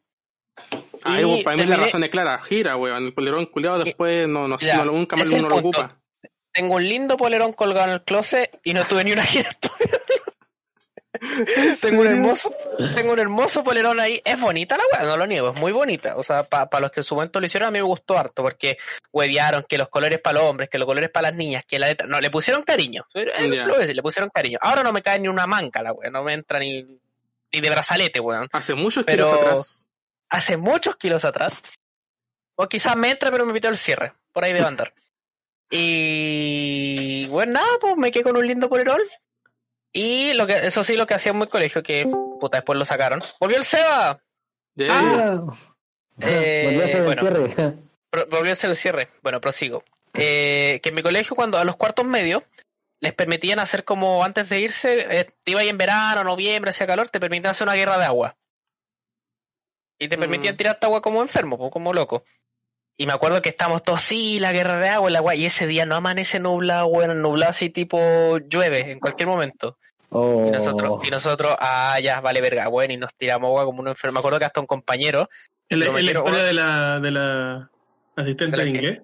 [1.03, 2.41] Ahí, y pues, para mí la razón es clara.
[2.41, 3.05] Gira, weón.
[3.05, 5.97] El polerón culiado después no, no, Ya, nunca más uno lo ocupa.
[6.51, 9.49] Tengo un lindo polerón colgado en el closet y no tuve ni una gira
[11.81, 12.53] tengo un hermoso,
[12.95, 14.21] tengo un hermoso polerón ahí.
[14.23, 16.15] Es bonita la weá, no lo niego, es muy bonita.
[16.15, 18.43] O sea, para los que en su momento lo hicieron, a mí me gustó harto,
[18.43, 18.77] porque
[19.11, 21.87] huevearon que los colores para los hombres, que los colores para las niñas, que la
[21.87, 22.07] letra.
[22.07, 23.05] No, le pusieron cariño.
[23.13, 23.65] Ya.
[23.65, 24.59] Lo voy a decir, le pusieron cariño.
[24.61, 27.69] Ahora no me cae ni una manca la weá, no me entra ni, ni de
[27.69, 28.47] brazalete, weón.
[28.51, 29.85] Hace muchos Pero- atrás.
[30.29, 31.53] Hace muchos kilos atrás.
[32.55, 34.13] O quizás me entra, pero me pito el cierre.
[34.33, 34.93] Por ahí debe andar.
[35.71, 38.99] Y bueno, nada, pues me quedé con un lindo polerón.
[39.91, 42.05] Y lo que, eso sí, lo que hacía en mi colegio, que
[42.39, 43.21] puta, después lo sacaron.
[43.39, 44.19] Volvió el Seba.
[44.75, 44.89] Yeah.
[44.91, 45.41] Ah,
[46.21, 47.73] Eh, volvió a hacer el cierre.
[48.09, 49.09] Pro- volvió a ser el cierre.
[49.23, 49.83] Bueno, prosigo.
[50.13, 52.43] Eh, que en mi colegio, cuando a los cuartos medios,
[52.99, 56.85] les permitían hacer como antes de irse, eh, te iba ahí en verano, noviembre, hacía
[56.87, 58.35] calor, te permitían hacer una guerra de agua.
[59.99, 60.57] Y te permitían Mm.
[60.57, 62.23] tirarte agua como enfermo, como loco.
[62.97, 65.67] Y me acuerdo que estábamos todos, sí, la guerra de agua, el agua, y ese
[65.67, 69.77] día no amanece nublado, bueno, nublado así tipo llueve en cualquier momento.
[70.09, 70.47] Oh.
[70.47, 73.89] Y nosotros, y nosotros, ah, ya, vale verga, bueno, y nos tiramos agua como un
[73.89, 74.13] enfermo.
[74.15, 75.29] Me acuerdo que hasta un compañero,
[75.69, 77.69] En la, en historia de la, de la
[78.15, 79.01] asistente ¿De la inglés,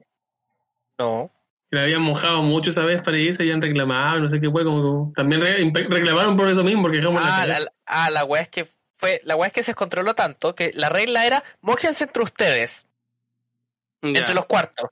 [0.98, 1.32] no,
[1.70, 4.64] que la habían mojado mucho esa vez para irse habían reclamado, no sé qué fue,
[4.64, 8.50] como, como- también reclamaron por eso mismo, porque dejamos Ah, la, ah, la weá es
[8.50, 8.68] que
[8.98, 12.86] fue, la weá es que se descontroló tanto que la regla era mójense entre ustedes,
[14.02, 14.89] entre los cuartos.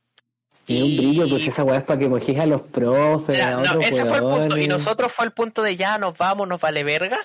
[0.66, 3.62] Tiene un brillo, pues esa weá es para que mojes a los profes, Ya, a
[3.62, 4.58] no, ese fue el punto.
[4.58, 7.20] Y nosotros fue el punto de ya nos vamos, nos vale verga.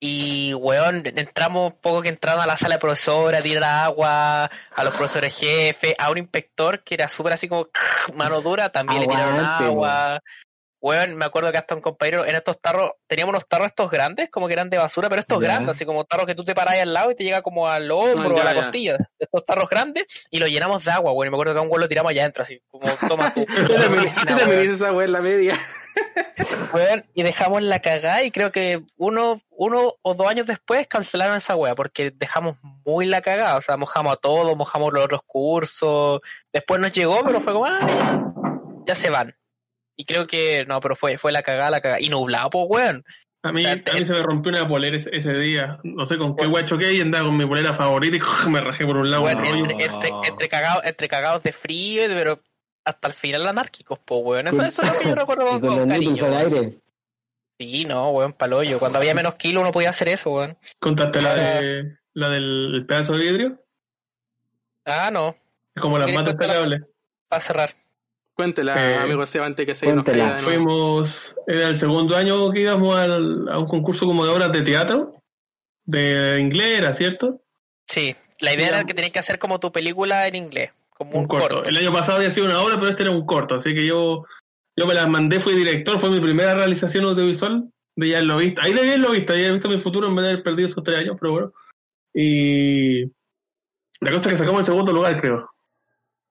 [0.00, 4.84] Y weón, entramos poco que entraron a la sala de profesora, a tirar agua, a
[4.84, 7.68] los profesores jefes, a un inspector que era súper así como
[8.14, 10.20] mano dura, también le tiraron agua.
[10.80, 14.30] Weón, me acuerdo que hasta un compañero en estos tarros, teníamos unos tarros estos grandes,
[14.30, 16.78] como que eran de basura, pero estos grandes, así como tarros que tú te parás
[16.78, 18.62] al lado y te llega como al hombro, Ah, a la ya.
[18.62, 21.26] costilla, estos tarros grandes, y los llenamos de agua, weón.
[21.26, 23.44] Y me acuerdo que a un weón lo tiramos allá adentro, así como toma tu.
[24.26, 25.58] También, esa weá en la media.
[27.14, 31.56] Y dejamos la cagada y creo que uno, uno o dos años después cancelaron esa
[31.56, 36.20] wea porque dejamos muy la cagada, o sea, mojamos a todo, mojamos los otros cursos,
[36.52, 38.32] después nos llegó, pero fue como, ah,
[38.86, 39.34] ya se van.
[40.00, 42.00] Y creo que, no, pero fue, fue la cagada, la cagada.
[42.00, 43.04] Y nublado, pues, weón.
[43.42, 45.78] A mí, O sea, a mí se me rompió una polera ese, ese día.
[45.82, 46.50] No sé con qué Bueno.
[46.52, 48.20] guay choqué y andaba con mi polera favorita y
[48.50, 49.24] me rajé por un lado.
[49.24, 52.40] Weón, un entre, entre, entre cagados, entre cagados de frío, pero
[52.84, 54.46] hasta el final anárquicos, pues, weón.
[54.48, 56.24] Eso, eso es lo que yo recuerdo con, con con cariño.
[56.26, 56.52] al weón.
[56.54, 56.78] aire.
[57.60, 58.78] Sí, no, weón, paloyo.
[58.78, 60.56] Cuando había menos kilos uno podía hacer eso, weón.
[60.78, 63.64] ¿Contaste la, de, la del pedazo de vidrio?
[64.84, 65.36] Ah, no,
[65.74, 66.82] Es como las ¿Quieres matas pegables.
[67.28, 67.74] para cerrar.
[68.42, 70.36] Cuéntela, Eh, amigo Seba, antes que se nos cuéntela.
[70.36, 70.64] caiga de nuevo.
[71.04, 74.62] Fuimos, era el segundo año que íbamos al- a un concurso como de obras de
[74.62, 75.20] teatro,
[75.84, 77.42] de inglés, ¿era cierto?
[77.88, 81.22] Sí, la idea era que tenías que hacer como tu película en inglés, como un,
[81.22, 81.48] Un corto.
[81.56, 81.68] corto.
[81.68, 84.24] El año pasado había sido una obra, pero este era un corto, así que yo,
[84.76, 88.60] yo me la mandé, fui director, fue mi primera realización audiovisual, de ya lo visto.
[88.62, 90.68] Ahí de bien lo visto, ahí he visto mi futuro en vez de haber perdido
[90.68, 91.52] esos tres años, pero bueno.
[92.14, 93.02] Y
[94.00, 95.50] la cosa es que sacamos el segundo lugar, creo.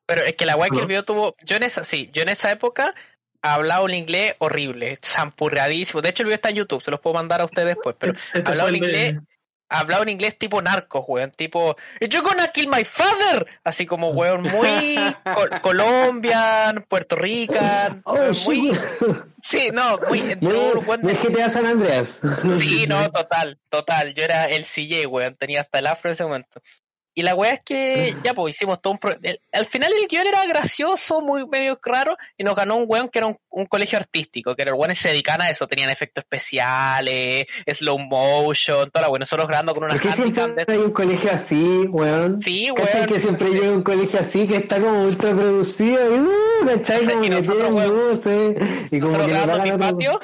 [0.07, 0.81] Pero es que la guay que ¿No?
[0.81, 2.95] el video tuvo, yo en esa, sí, yo en esa época
[3.41, 6.01] hablaba un inglés horrible, champurradísimo.
[6.01, 8.13] De hecho el video está en YouTube, se los puedo mandar a ustedes después, pero
[8.33, 9.15] Este hablaba un de- inglés,
[9.69, 14.43] hablaba un inglés tipo narcos, weón, tipo, you're gonna kill my father, así como weón,
[14.43, 14.95] muy
[15.35, 18.79] col- Colombian, Puerto Rican, Oh, muy, shit.
[19.43, 20.53] sí, no, muy, Muy,
[20.85, 22.17] buen- muy GTA San Andreas.
[22.59, 24.13] Sí, no, total, total.
[24.13, 25.35] Yo era el CJ, weón.
[25.35, 26.61] Tenía hasta el afro en ese momento.
[27.19, 28.99] Y la weá es que ya, pues hicimos todo un.
[28.99, 32.85] pro- el- al final el guion era gracioso, muy medio raro, y nos ganó un
[32.87, 35.89] weón que era un, un colegio artístico, que los weones se dedicaban a eso, tenían
[35.89, 39.17] efectos especiales, slow motion, toda la weá.
[39.17, 40.73] Nosotros grabando con una ¿Por qué handicap siempre de.
[40.73, 42.39] hay un colegio así, weón?
[42.41, 43.07] Sí, ¿Cachai weón.
[43.13, 43.53] que siempre sí.
[43.53, 47.05] llega un colegio así que está como ultra producido y uh, ¿cachai?
[47.07, 48.55] Como y que nosotros, weón, luces
[48.91, 50.19] y como Nosotros que mi patio,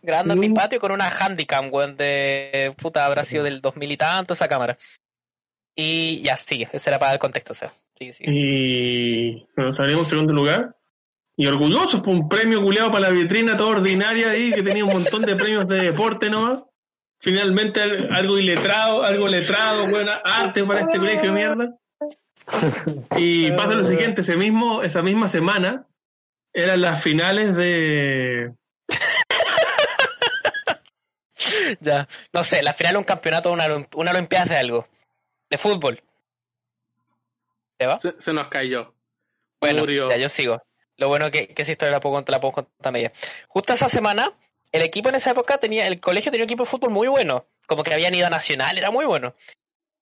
[0.00, 3.96] grabando en mi patio con una handicam, weón, de puta, habrá sido del 2000 y
[3.98, 4.78] tanto esa cámara.
[5.80, 7.72] Y ya, sigue, ese era para el contexto, o sea.
[7.96, 8.24] Sí, sí.
[8.26, 10.74] Y bueno, salimos en segundo lugar.
[11.36, 14.92] Y orgullosos por un premio culeado para la vitrina toda ordinaria ahí, que tenía un
[14.92, 16.64] montón de premios de deporte nomás.
[17.20, 21.78] Finalmente al- algo iletrado, algo letrado, buena arte para este colegio de mierda.
[23.16, 25.86] Y pasa lo siguiente, ese mismo, esa misma semana
[26.52, 28.52] eran las finales de
[31.80, 34.88] Ya, no sé, la final de un campeonato, una, una olimpiada de algo.
[35.50, 36.02] De fútbol.
[37.76, 37.98] ¿Te va?
[38.00, 38.94] Se, se nos cayó.
[39.60, 40.08] Bueno, Murió.
[40.10, 40.62] ya yo sigo.
[40.96, 43.12] Lo bueno que, que esa historia la puedo, contar- la puedo contar media.
[43.48, 44.32] Justo esa semana,
[44.72, 47.46] el equipo en esa época tenía, el colegio tenía un equipo de fútbol muy bueno.
[47.66, 49.34] Como que habían ido a Nacional, era muy bueno.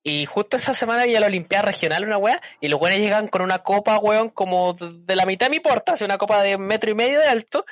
[0.03, 3.43] Y justo esa semana había la Olimpiada Regional, una wea, y los buenos llegan con
[3.43, 6.91] una copa, weón, como de la mitad de mi porta, así una copa de metro
[6.91, 7.67] y medio de alto.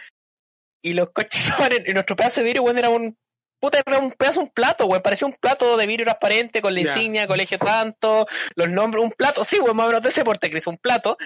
[0.82, 3.16] Y los coches estaban en, en nuestro pedazo de vidrio, weón, era un
[3.64, 6.82] puta, era un pedazo, un plato, weón, parecía un plato de vidrio transparente con la
[6.82, 6.88] Ya.
[6.88, 10.50] insignia, colegio tanto, los nombres, un plato, sí, weón, más o menos de ese porte,
[10.50, 11.16] Cris, un plato.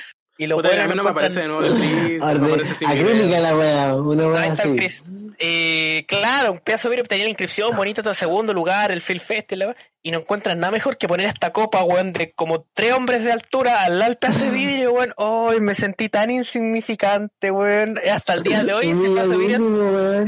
[0.41, 2.75] Y los Puta, a mí no me aparece de nuevo el Chris, Arde- me aparece
[2.75, 4.77] sin acrílica la wea, una Ahí wea está el.
[4.77, 5.05] Chris.
[5.41, 9.19] Eh, claro, un pedazo de vidrio tenía la inscripción bonita hasta segundo lugar, el Phil
[9.21, 9.75] Fest, la-
[10.09, 13.31] y no encuentran nada mejor que poner esta copa, weón, de como tres hombres de
[13.31, 15.13] altura al pedazo de vidrio, weón.
[15.19, 17.99] Ay, me sentí tan insignificante, weón.
[18.11, 20.25] Hasta el día de hoy ese pedazo de vidrio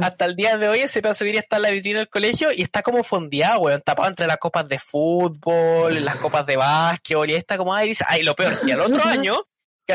[0.00, 2.50] hasta el día de hoy ese pedazo de vidrio está en la vitrina del colegio
[2.52, 7.28] y está como fondeado, weón, tapado entre las copas de fútbol, las copas de básquetbol,
[7.28, 9.34] y está como, ay, dice, ay, lo peor, y al otro año,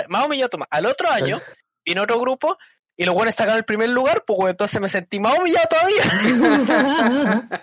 [0.09, 1.39] más o menos, toma, al otro año,
[1.85, 2.57] viene otro grupo,
[3.01, 6.03] y los buenos sacaron el primer lugar, pues, weón, entonces me sentí más humillado todavía.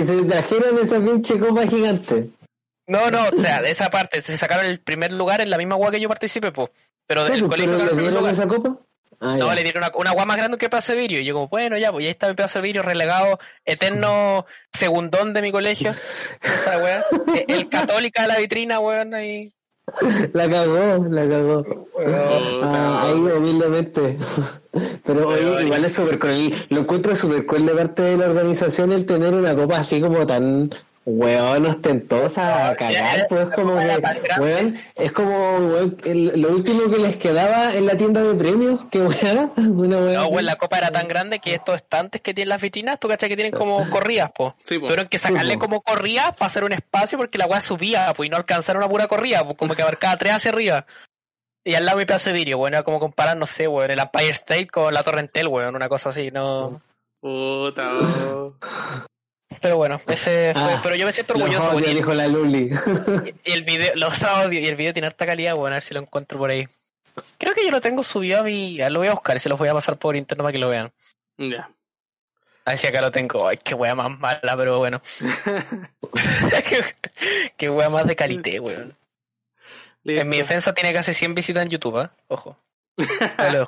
[0.00, 2.30] y se trajeron esa pinche copa gigante.
[2.88, 5.90] No, no, o sea, esa parte, se sacaron el primer lugar en la misma agua
[5.92, 6.68] que yo participé, pues,
[7.06, 8.34] pero Sí, el pues, colegio ¿Pero ganó el le dieron lugar.
[8.34, 8.76] esa copa?
[9.20, 9.54] Ah, No, ya.
[9.54, 11.20] le dieron una, una agua más grande que pedazo de vidrio.
[11.20, 15.32] Y yo como, bueno, ya, pues ahí está mi pedazo de vidrio relegado, eterno segundón
[15.32, 15.94] de mi colegio.
[16.42, 17.02] Esa weá.
[17.46, 19.52] El, el católica de la vitrina, weón, ahí.
[20.32, 21.64] La cagó, la cagó.
[22.62, 24.18] Ah, ahí humildemente.
[25.04, 26.52] Pero oye, igual es súper cool.
[26.70, 30.26] Lo encuentro súper cool de parte de la organización el tener una copa así como
[30.26, 30.70] tan
[31.08, 34.02] weón ostentosa a cagar, pues como que,
[34.40, 38.80] weón, es como weón, el- lo último que les quedaba en la tienda de premios,
[38.90, 40.12] que weón, una weón.
[40.14, 43.06] No, weón, la copa era tan grande que estos estantes que tienen las vitrinas, tú
[43.08, 44.56] cachai que tienen como corridas, po.
[44.64, 44.86] Sí, po.
[44.86, 48.26] Tuvieron que sacarle Sí, como corridas para hacer un espacio porque la weá subía, pues,
[48.26, 50.86] y no alcanzaron una pura corrida, pues como que abarcaba tres hacia arriba.
[51.64, 52.74] Y al lado mi pedazo de vidrio, weón.
[52.74, 55.74] Era como comparar, no sé, weón, el Empire State con la Torre Entel, weón.
[55.76, 56.80] Una cosa así, no.
[57.20, 58.54] Puta, oh.
[59.60, 60.62] Pero bueno, ese fue.
[60.62, 62.68] Ah, pero yo me siento Los orgulloso, odio, y dijo la Luli.
[62.70, 65.72] el- Y el video, los audios y el video tiene harta calidad, weón.
[65.72, 66.68] A ver si lo encuentro por ahí.
[67.38, 68.76] Creo que yo lo tengo subido a mi.
[68.78, 70.68] Lo voy a buscar y se los voy a pasar por interno para que lo
[70.68, 70.92] vean.
[71.38, 71.70] Ya.
[72.64, 73.46] A ver si acá lo tengo.
[73.48, 75.00] Ay, qué wea más mala, pero bueno.
[76.68, 76.84] qué,
[77.56, 78.96] qué wea más de calité, weón.
[80.04, 82.08] En mi defensa tiene casi 100 visitas en YouTube, ¿eh?
[82.28, 82.56] Ojo.
[82.98, 83.66] Ojo.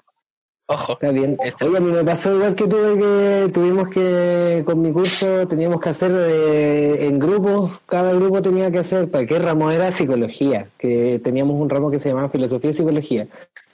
[0.71, 0.93] Ojo.
[0.95, 1.39] Está bien.
[1.43, 5.49] Este- Oye, a mí me pasó igual que tuve que, tuvimos que, con mi curso,
[5.49, 9.91] teníamos que hacer eh, en grupos, cada grupo tenía que hacer, ¿para qué ramo era?
[9.93, 13.27] Psicología, que teníamos un ramo que se llamaba Filosofía y Psicología,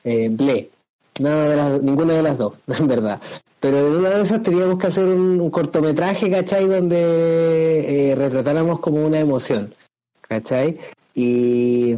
[0.04, 0.70] eh, BLE,
[1.18, 3.20] nada de las, ninguna de las dos, en verdad.
[3.58, 6.66] Pero en una de esas teníamos que hacer un, un cortometraje, ¿cachai?
[6.68, 9.74] Donde eh, retratáramos como una emoción,
[10.20, 10.78] ¿cachai?
[11.12, 11.96] Y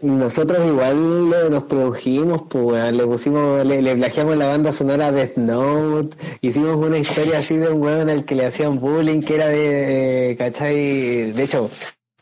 [0.00, 6.16] nosotros igual le- nos produjimos, pues le pusimos, le, plagiamos la banda sonora Death Note,
[6.40, 10.30] hicimos una historia así de un weón al que le hacían bullying, que era de,
[10.32, 11.32] eh, ¿cachai?
[11.32, 11.70] De hecho,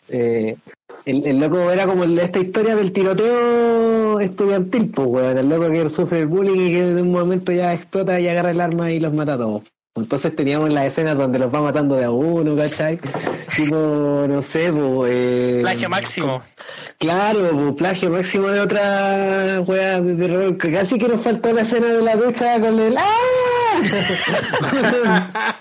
[0.08, 0.56] eh,
[1.04, 5.48] el, el loco era como el de esta historia del tiroteo estudiantil, pues weón, el
[5.48, 8.60] loco que sufre el bullying y que en un momento ya explota y agarra el
[8.60, 9.62] arma y los mata a todos.
[9.96, 12.98] Entonces teníamos las escenas donde los va matando de a uno, ¿cachai?
[13.56, 15.12] Tipo, no sé, pues...
[15.14, 16.42] Eh, Plagio máximo.
[16.98, 20.56] Claro, pues, plagio máximo de otra wea de terror.
[20.58, 23.16] Casi que nos faltó la escena de la ducha con el ¡Ah!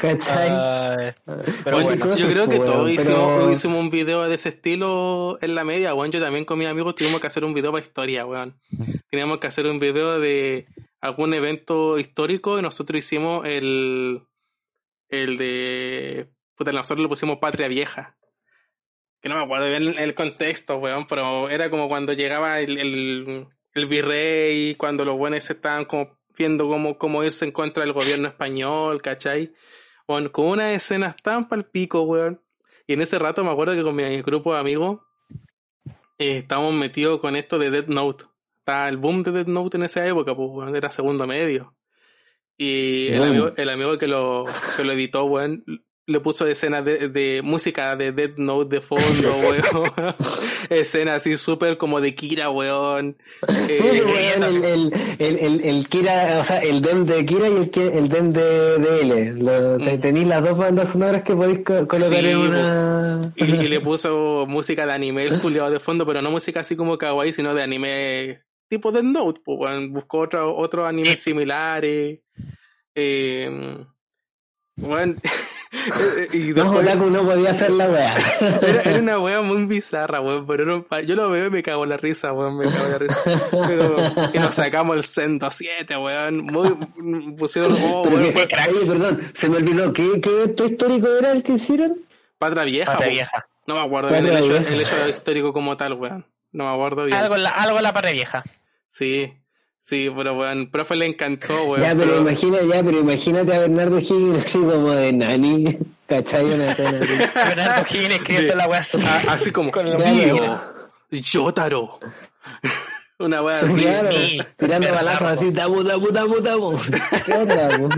[0.00, 1.14] ¿Cachai?
[1.64, 2.04] Pero bueno.
[2.04, 5.64] cosas, yo creo que pues, todos hicimos, hicimos un video de ese estilo en la
[5.64, 6.12] media, weón.
[6.12, 8.54] Yo también con mis amigos tuvimos que hacer un video para historia, weón.
[9.10, 10.66] Teníamos que hacer un video de
[11.00, 14.26] algún evento histórico y nosotros hicimos el,
[15.08, 18.18] el de, puta, nosotros le pusimos Patria Vieja.
[19.20, 23.86] Que no me acuerdo bien el contexto, weón, pero era como cuando llegaba el, el,
[23.86, 29.00] virrey, cuando los buenos estaban como viendo cómo, cómo irse en contra del gobierno español,
[29.00, 29.54] ¿cachai?
[30.06, 32.42] Bueno, con unas escenas tan pal pico, weón.
[32.86, 35.00] Y en ese rato me acuerdo que con mi grupo de amigos
[36.18, 38.26] eh, estábamos metidos con esto de Death Note.
[38.66, 41.76] Estaba el boom de Death Note en esa época, pues, weón, era segundo medio.
[42.58, 44.44] Y el amigo, el amigo que lo,
[44.76, 45.62] que lo editó, weón,
[46.08, 49.92] le puso escenas de, de música de Death Note de fondo, weón.
[50.68, 53.16] escenas así súper como de Kira, weón.
[53.46, 57.52] Eh, Sí, weón, el, el, el, el, Kira, o sea, el DEM de Kira y
[57.52, 59.32] el, el DEM de, de L.
[59.44, 60.00] Lo- Mm.
[60.00, 63.20] Tenéis las dos bandas sonoras que podéis co- colocar Sí, en una.
[63.36, 66.74] Y, y le puso música de anime el culiao de fondo, pero no música así
[66.74, 69.92] como kawaii, sino de anime tipo Death Note, pues weón.
[69.92, 72.20] buscó otro, otros animes similares.
[72.94, 73.84] Eh,
[74.76, 75.20] weón.
[76.32, 78.16] y No, después, Otaku no podía hacer la weá.
[78.62, 81.90] era, era una wea muy bizarra, weón, pero yo lo veo y me cago en
[81.90, 83.20] la risa, weón, me cago en la risa.
[83.66, 83.96] Pero,
[84.32, 88.48] y nos sacamos el Sendo 7, weón, muy, pusieron, oh, Pero weón,
[88.86, 89.92] perdón, se me olvidó.
[89.92, 91.98] ¿Qué, qué evento histórico era el que hicieron?
[92.38, 93.14] Patra vieja, Patria po.
[93.14, 93.46] vieja.
[93.66, 96.26] No me acuerdo bien el hecho, el hecho histórico como tal, weón.
[96.56, 97.18] No me acuerdo bien.
[97.18, 98.42] Algo en la, algo en la patria vieja.
[98.88, 99.30] Sí,
[99.80, 101.82] sí, pero weón, profe le encantó, weón.
[101.82, 105.78] ya, pero, pero- imagina, ya, pero imagínate a Bernardo Higgins así como de nani.
[106.06, 106.44] ¿Cachai?
[106.46, 106.74] Una.
[106.74, 108.80] Bernardo Higgins escribiendo de- la weá
[109.28, 110.72] así como, con la "Dio, música.
[111.10, 112.00] Yotaro.
[113.18, 113.80] Una weá Sí, así.
[113.82, 115.82] claro, sí, tirando balazos así, tamu.
[117.26, 117.88] ¿Qué onda, po?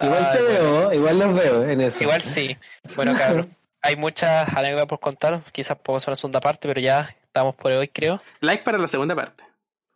[0.00, 1.96] Igual te veo, igual los veo en eso.
[2.00, 2.56] Igual sí.
[2.96, 3.54] Bueno, cabrón.
[3.88, 5.40] Hay muchas anécdotas por contar.
[5.50, 8.20] Quizás podemos hacer una segunda parte, pero ya estamos por hoy, creo.
[8.40, 9.42] Like para la segunda parte.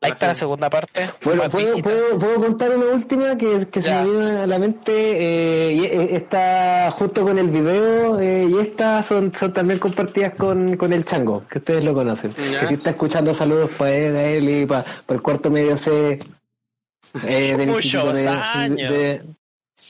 [0.01, 1.11] Like para la segunda parte.
[1.23, 4.93] Bueno, ¿puedo, puedo, puedo contar una última que, que se me vino a la mente
[4.93, 10.35] eh, y eh, está justo con el video eh, y estas son, son también compartidas
[10.35, 12.33] con, con el Chango, que ustedes lo conocen.
[12.51, 12.61] Ya.
[12.61, 16.19] Que si está escuchando saludos para él, a él y para, el cuarto medio C
[17.23, 18.93] eh, del Muchos Instituto de- años.
[18.93, 19.23] de-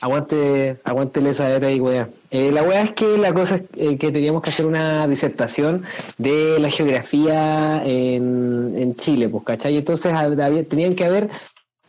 [0.02, 2.08] Aguante, aguante esa era y wea.
[2.30, 5.84] Eh, la wea es que la cosa es eh, que teníamos que hacer una disertación
[6.18, 9.76] de la geografía en, en Chile, pues, ¿cachai?
[9.76, 11.30] Entonces hab- había- tenían que haber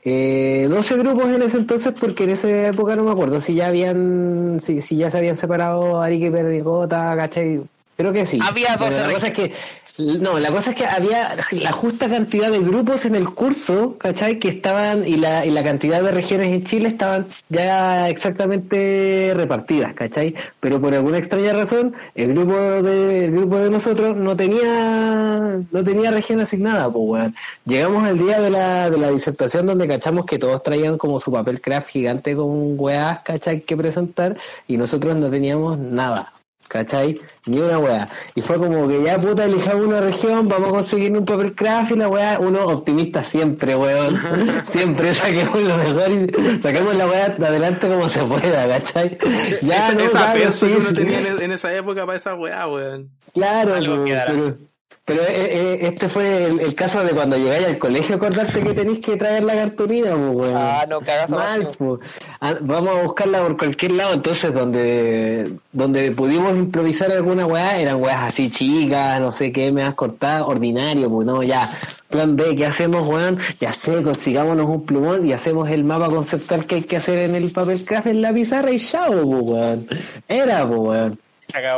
[0.03, 3.67] eh, 12 grupos en ese entonces, porque en esa época no me acuerdo si ya
[3.67, 7.61] habían, si, si ya se habían separado Arica y Perdigota, ¿cachai?
[7.95, 8.39] Creo que sí.
[8.41, 9.53] Había Pero 12 La cosa es que,
[9.99, 14.39] no, la cosa es que había la justa cantidad de grupos en el curso, ¿cachai?
[14.39, 19.93] Que estaban, y la, y la cantidad de regiones en Chile estaban ya exactamente repartidas,
[19.93, 20.33] ¿cachai?
[20.59, 25.83] Pero por alguna extraña razón, el grupo de, el grupo de nosotros no tenía, no
[25.83, 27.35] tenía región asignada, pues weón.
[27.65, 31.31] Llegamos al día de la, de la disertación donde cachamos que todos traían como su
[31.31, 33.61] papel craft gigante con weás, ¿cachai?
[33.61, 34.35] Que presentar,
[34.67, 36.33] y nosotros no teníamos nada.
[36.67, 37.19] ¿Cachai?
[37.45, 38.09] Ni una weá.
[38.35, 41.91] Y fue como que ya puta elijamos una región, vamos a conseguir un papel craft
[41.91, 44.19] y la weá, uno optimista siempre, weón.
[44.67, 49.17] siempre saquemos lo mejor y saquemos la weá adelante como se pueda, ¿cachai?
[49.61, 50.95] Ya, esa, no, esa claro, peso sí, que uno sí.
[50.95, 53.09] tenía en, esa época para esa weá, weón.
[53.33, 54.57] Claro, Algo pues, pero,
[55.05, 58.73] pero eh, eh, este fue el, el caso de cuando llegáis al colegio, acordarte que
[58.73, 60.55] tenéis que traer la cartulina, pues, weón.
[60.55, 61.99] Ah, no, cagazo Mal, pues.
[62.61, 68.33] Vamos a buscarla por cualquier lado, entonces donde donde pudimos improvisar alguna weá, eran weas
[68.33, 71.69] así chicas, no sé qué, me has cortado, ordinario, pues no, ya.
[72.09, 73.39] Plan B, ¿qué hacemos, weón?
[73.59, 77.35] Ya sé, consigámonos un plumón y hacemos el mapa conceptual que hay que hacer en
[77.35, 79.87] el papel craft en la pizarra y chao, pues, weón.
[80.29, 81.19] Era, pues, weón.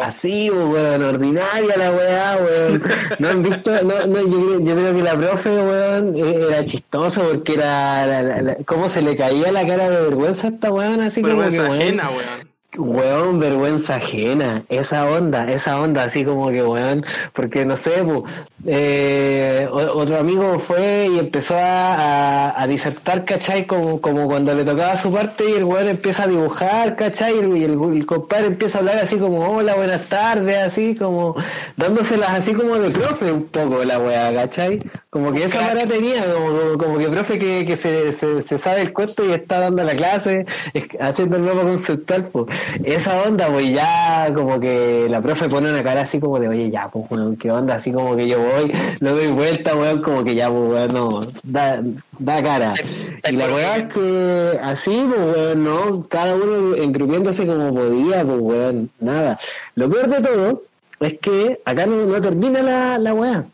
[0.03, 2.83] Así, weón, ordinaria la weá, weón.
[3.19, 6.63] No han visto, no, no, yo, creo, yo creo que la profe, weón, eh, era
[6.65, 10.51] chistoso porque era, la, la- la- cómo se le caía la cara de vergüenza a
[10.51, 12.54] esta weón, así como que, weón, ajena, weón.
[12.77, 18.23] Weón, vergüenza ajena, esa onda, esa onda, así como que weón, porque no sé, pues,
[18.67, 23.65] eh, otro amigo fue y empezó a, a, a disertar, ¿cachai?
[23.65, 27.35] Como, como cuando le tocaba su parte y el weón empieza a dibujar, ¿cachai?
[27.35, 31.35] Y el, el compadre empieza a hablar así como, hola, buenas tardes, así como,
[31.77, 34.79] dándoselas así como de profe un poco la weá, ¿cachai?
[35.09, 38.93] Como que esa manera tenía, como, como, que profe que, que se, se, sabe el
[38.93, 40.45] cuento y está dando la clase,
[40.99, 42.45] haciendo el mapa conceptual, pues,
[42.83, 46.69] esa onda, pues ya como que la profe pone una cara así como de, oye,
[46.69, 50.23] ya, pues, weón, qué onda, así como que yo voy, lo doy vuelta, weón, como
[50.23, 51.81] que ya, pues, weón, no, da,
[52.19, 52.73] da cara.
[53.29, 58.39] Y la weá es que así, pues, weón, no, cada uno engrupiéndose como podía, pues,
[58.39, 59.39] weón, nada.
[59.75, 60.63] Lo peor de todo
[60.99, 63.45] es que acá no, no termina la, la weá.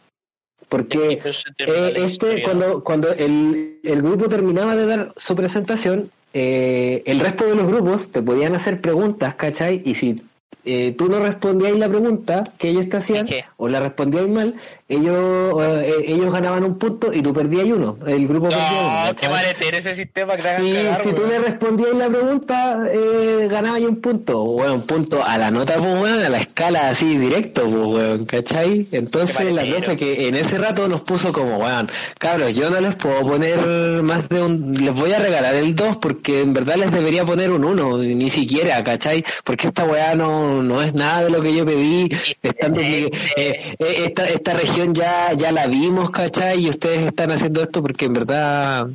[0.70, 1.20] Porque
[1.57, 7.46] eh, este, cuando, cuando el, el grupo terminaba de dar su presentación, eh, el resto
[7.46, 9.82] de los grupos te podían hacer preguntas, ¿cachai?
[9.86, 10.16] Y si
[10.64, 13.45] eh, tú no respondías la pregunta que ellos te hacían, ¿Y qué?
[13.58, 14.56] o la respondías mal,
[14.88, 17.97] ellos eh, ellos ganaban un punto y tú perdías uno.
[18.06, 19.06] El grupo perdía uno.
[19.08, 22.86] No, qué maletero ese sistema que te hagan cagar, si tú le respondías la pregunta,
[22.93, 24.43] eh, ganabas un punto.
[24.43, 28.88] Bueno, un punto a la nota, pues, a la escala así directo, pues, weón, ¿cachai?
[28.91, 31.89] Entonces la profe que en ese rato nos puso como, weón,
[32.20, 33.58] cabros, yo no les puedo poner
[34.04, 37.49] más de un, les voy a regalar el 2 porque en verdad les debería poner
[37.52, 39.24] un 1, ni siquiera, ¿cachai?
[39.43, 42.10] Porque esta weá no, no es nada de lo que yo pedí,
[42.44, 46.66] eh, eh, esta, esta región ya, ya la vimos, ¿cachai?
[46.66, 48.88] Y ustedes están haciendo esto porque en verdad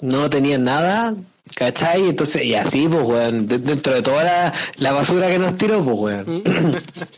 [0.00, 1.14] no tenían nada,
[1.54, 2.08] ¿cachai?
[2.08, 5.82] Entonces, y así, pues, weón, de- dentro de toda la, la basura que nos tiró,
[5.84, 6.42] pues, weón.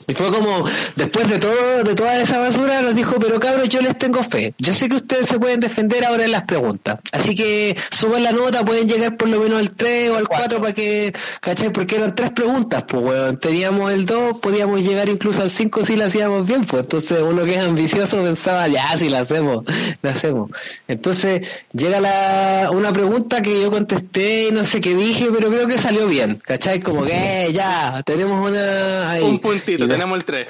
[0.08, 0.64] y fue como,
[0.96, 4.54] después de todo, de toda esa basura, nos dijo, pero cabros, yo les tengo fe.
[4.58, 6.98] Yo sé que ustedes se pueden defender ahora en las preguntas.
[7.12, 10.60] Así que suban la nota, pueden llegar por lo menos al 3 o al 4
[10.60, 11.70] para que, ¿cachai?
[11.72, 13.38] Porque eran tres preguntas, pues, weón.
[13.38, 16.82] Teníamos el 2, podíamos llegar incluso al 5 si la hacíamos bien, pues.
[16.82, 19.64] Entonces, uno que es ambicioso pensaba, ya, si la hacemos,
[20.02, 20.50] la hacemos.
[20.88, 25.66] Entonces, llega la, una pregunta que yo contesté y no sé qué dije, pero creo
[25.66, 26.80] que salió bien, ¿cachai?
[26.80, 29.10] Como que, eh, ya, tenemos una...
[29.10, 29.22] ahí.
[29.22, 30.48] Un puntito, Y tenemos el 3.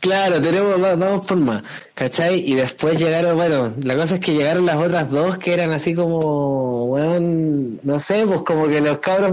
[0.00, 1.62] Claro, tenemos, va- vamos por más,
[1.98, 2.44] ¿cachai?
[2.48, 5.94] Y después llegaron, bueno, la cosa es que llegaron las otras dos que eran así
[5.94, 9.32] como, weón, no sé, pues como que los cabros,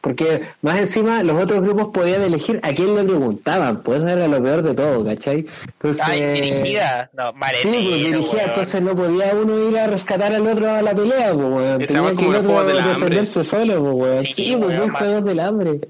[0.00, 4.28] porque más encima los otros grupos podían elegir a quién le preguntaban, pues eso era
[4.28, 5.46] lo peor de todo, ¿cachai?
[5.80, 7.10] Entonces, Ay, dirigida.
[7.12, 8.48] No, Sí, maletero, pues weón.
[8.50, 11.82] entonces no podía uno ir a rescatar al otro a la pelea, pues, weón.
[11.82, 12.74] Esa Tenía que el otro Hambre.
[12.82, 14.24] defenderse solo, pues, weón.
[14.24, 15.80] Sí, Sí, pues, los juegos del hambre.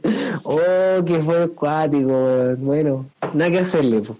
[0.44, 2.54] Oh, que fue acuático.
[2.58, 3.04] Bueno,
[3.34, 4.18] nada que hacerle, pues.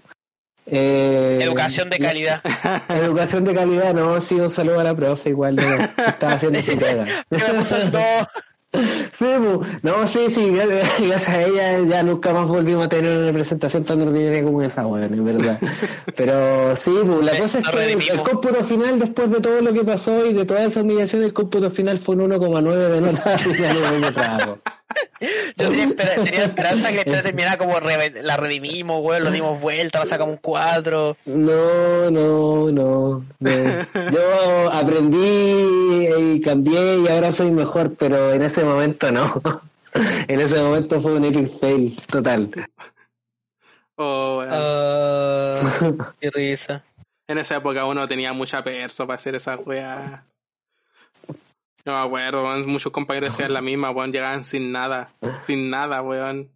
[0.69, 2.41] Eh, Educación de calidad.
[2.89, 6.77] Educación de calidad, no, sí, un saludo a la profe, igual, no, estaba haciendo su
[6.77, 7.05] pega.
[9.17, 9.25] Sí,
[9.81, 14.01] no, sí, sí, gracias a ella ya nunca más volvimos a tener una presentación tan
[14.01, 15.59] ordinaria como esa, weón, en verdad.
[16.15, 18.09] Pero sí, pues, la cosa es que el, redimimos.
[18.09, 21.33] el cómputo final, después de todo lo que pasó y de toda esa humillación, el
[21.33, 24.57] cómputo final fue un 1,9 de nota
[25.57, 29.59] Yo tenía, espera- tenía esperanza que la terminara como re- la redimimos, weón, lo dimos
[29.59, 31.17] vuelta, la sacamos un 4.
[31.25, 33.85] No, no, no, no.
[34.11, 39.41] Yo aprendí y cambié y ahora soy mejor, pero en ese momento no.
[40.27, 42.51] En ese momento fue un epic fail total.
[43.95, 44.49] Oh, weón.
[44.53, 46.83] Ah, qué risa.
[47.27, 50.23] En esa época uno tenía mucha perso para hacer esa weá.
[51.87, 55.13] No me acuerdo, weón, muchos compañeros hacían la misma, weón, llegaban sin nada,
[55.45, 56.51] sin nada, weón.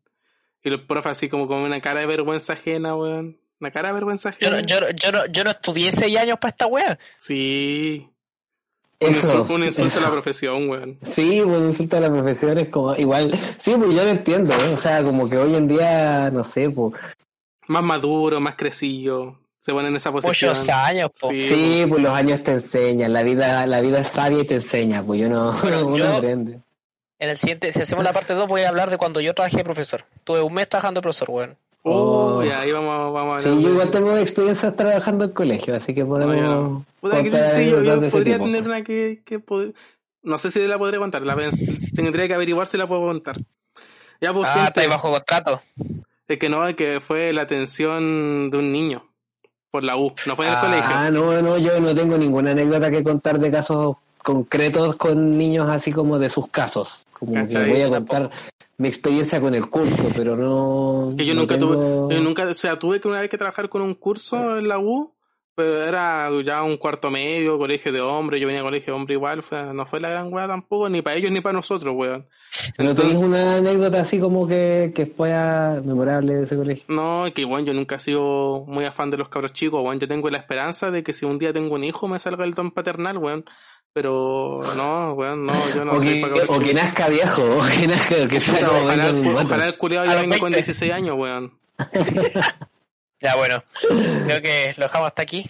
[0.61, 3.39] Y los profes así como con una cara de vergüenza ajena, weón.
[3.61, 4.61] Una cara de vergüenza Yo, ajena.
[4.61, 6.99] no- yo, no- yo, no, yo no estudié seis años para esta wea.
[7.17, 8.09] Sí.
[8.99, 10.99] Un, Eso, insulto, un insulto a la profesión, weón.
[11.15, 13.31] Sí, un insulto a la profesión es como igual.
[13.59, 14.73] Sí, pues yo lo entiendo, ¿eh?
[14.73, 16.93] o sea, como que hoy en día, no sé, pues.
[17.67, 19.39] Más maduro, más crecido.
[19.61, 20.49] Se pone en esa posición.
[20.51, 21.29] Muchos años, po.
[21.29, 24.55] Sí, Sí, pues los años te enseñan, la vida, la vida es sabia y te
[24.55, 26.59] enseña, pues yo no, Bueno, uno yo- aprende.
[27.19, 29.57] En el siguiente, si hacemos la parte 2, voy a hablar de cuando yo trabajé
[29.57, 30.03] de profesor.
[30.23, 31.55] Tuve un mes trabajando de profesor, weón.
[31.83, 32.43] Oh, Oh.
[32.43, 35.93] ya, ahí vamos, vamos a Sí, hablar yo igual tengo experiencias trabajando en colegio, así
[35.93, 36.35] que No, podemos.
[36.35, 36.85] yo no.
[37.01, 38.45] Que contar sí, yo, yo podría tipo.
[38.45, 39.73] tener una que, que pod-
[40.23, 41.21] No sé si la podré contar.
[41.21, 43.37] La pens- tendría que averiguar si la puedo contar.
[44.19, 45.61] Ya, pues, Ah, está ahí bajo contrato.
[46.27, 49.03] es que no, es que fue la atención de un niño
[49.71, 50.13] por la U.
[50.27, 50.89] No fue en el Ah, colegio.
[50.93, 55.67] Ah, no, no, yo no tengo ninguna anécdota que contar de casos concretos con niños
[55.69, 57.05] así como de sus casos.
[57.13, 58.29] Como voy a contar
[58.77, 61.13] mi experiencia con el curso, pero no.
[61.17, 61.73] Que yo no nunca tengo-
[62.07, 64.67] tuve, yo nunca, o sea, tuve que una vez que trabajar con un curso en
[64.67, 65.11] la U,
[65.61, 69.13] pero era ya un cuarto medio, colegio de hombres, yo venía a colegio de hombre
[69.15, 72.25] igual, fue- no fue la gran weá tampoco, ni para ellos ni para nosotros, weón.
[72.77, 75.29] ¿No Entonces- una anécdota así como que, que fue
[75.83, 76.83] memorable de ese colegio?
[76.87, 79.99] No, es que bueno, yo nunca he sido muy afán de los cabros chicos, weón.
[79.99, 82.53] Yo tengo la esperanza de que si un día tengo un hijo me salga el
[82.53, 83.45] don paternal, weón.
[83.93, 87.41] Pero no, weón, no, yo no o, soy que, para cabros o que nazca viejo,
[87.43, 90.57] o que nazca, que sea Ojalá, ojalá el culiado A ya venga con 20.
[90.57, 91.51] 16 años, weón.
[93.21, 93.63] Ya, bueno.
[94.25, 95.49] Creo que lo dejamos hasta aquí.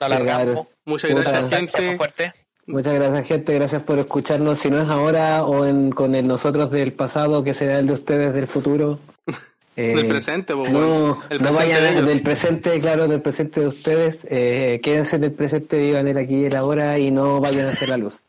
[0.00, 0.66] Lo alargamos.
[0.86, 1.96] Muchas gracias, Gracias, gente.
[1.96, 2.32] fuerte.
[2.66, 3.54] Muchas gracias, gente.
[3.54, 4.58] Gracias por escucharnos.
[4.60, 7.92] Si no es ahora o en, con el nosotros del pasado, que será el de
[7.92, 8.98] ustedes del futuro.
[9.76, 10.70] Eh, Del presente, pues.
[10.72, 12.06] No, El no presente vayan de ellos.
[12.08, 14.18] del presente, claro, del presente de ustedes.
[14.28, 17.88] Eh, quédense del presente, vivan el aquí y el ahora y no vayan a hacer
[17.88, 18.20] la luz.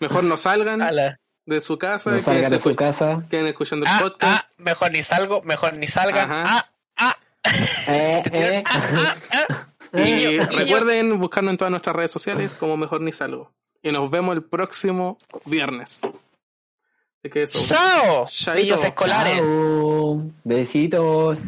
[0.00, 1.20] Mejor no salgan Ala.
[1.48, 3.24] De su casa, no salgan de su casa.
[3.30, 4.44] queden escuchando el Ah, podcast.
[4.44, 6.30] ah, mejor ni salgo, mejor ni salgan.
[6.30, 6.70] Ajá.
[6.96, 7.52] Ah, ah,
[7.88, 8.64] Eh, eh.
[8.70, 9.66] ah, ah.
[9.98, 13.50] Y recuerden buscarnos en todas nuestras redes sociales como Mejor Ni Salgo.
[13.82, 16.00] Y nos vemos el próximo viernes.
[16.02, 17.58] Así que eso.
[17.64, 18.26] ¡Chao!
[18.26, 18.60] Chaito.
[18.60, 19.40] Niños escolares.
[19.40, 20.22] Chao.
[20.44, 21.38] Besitos.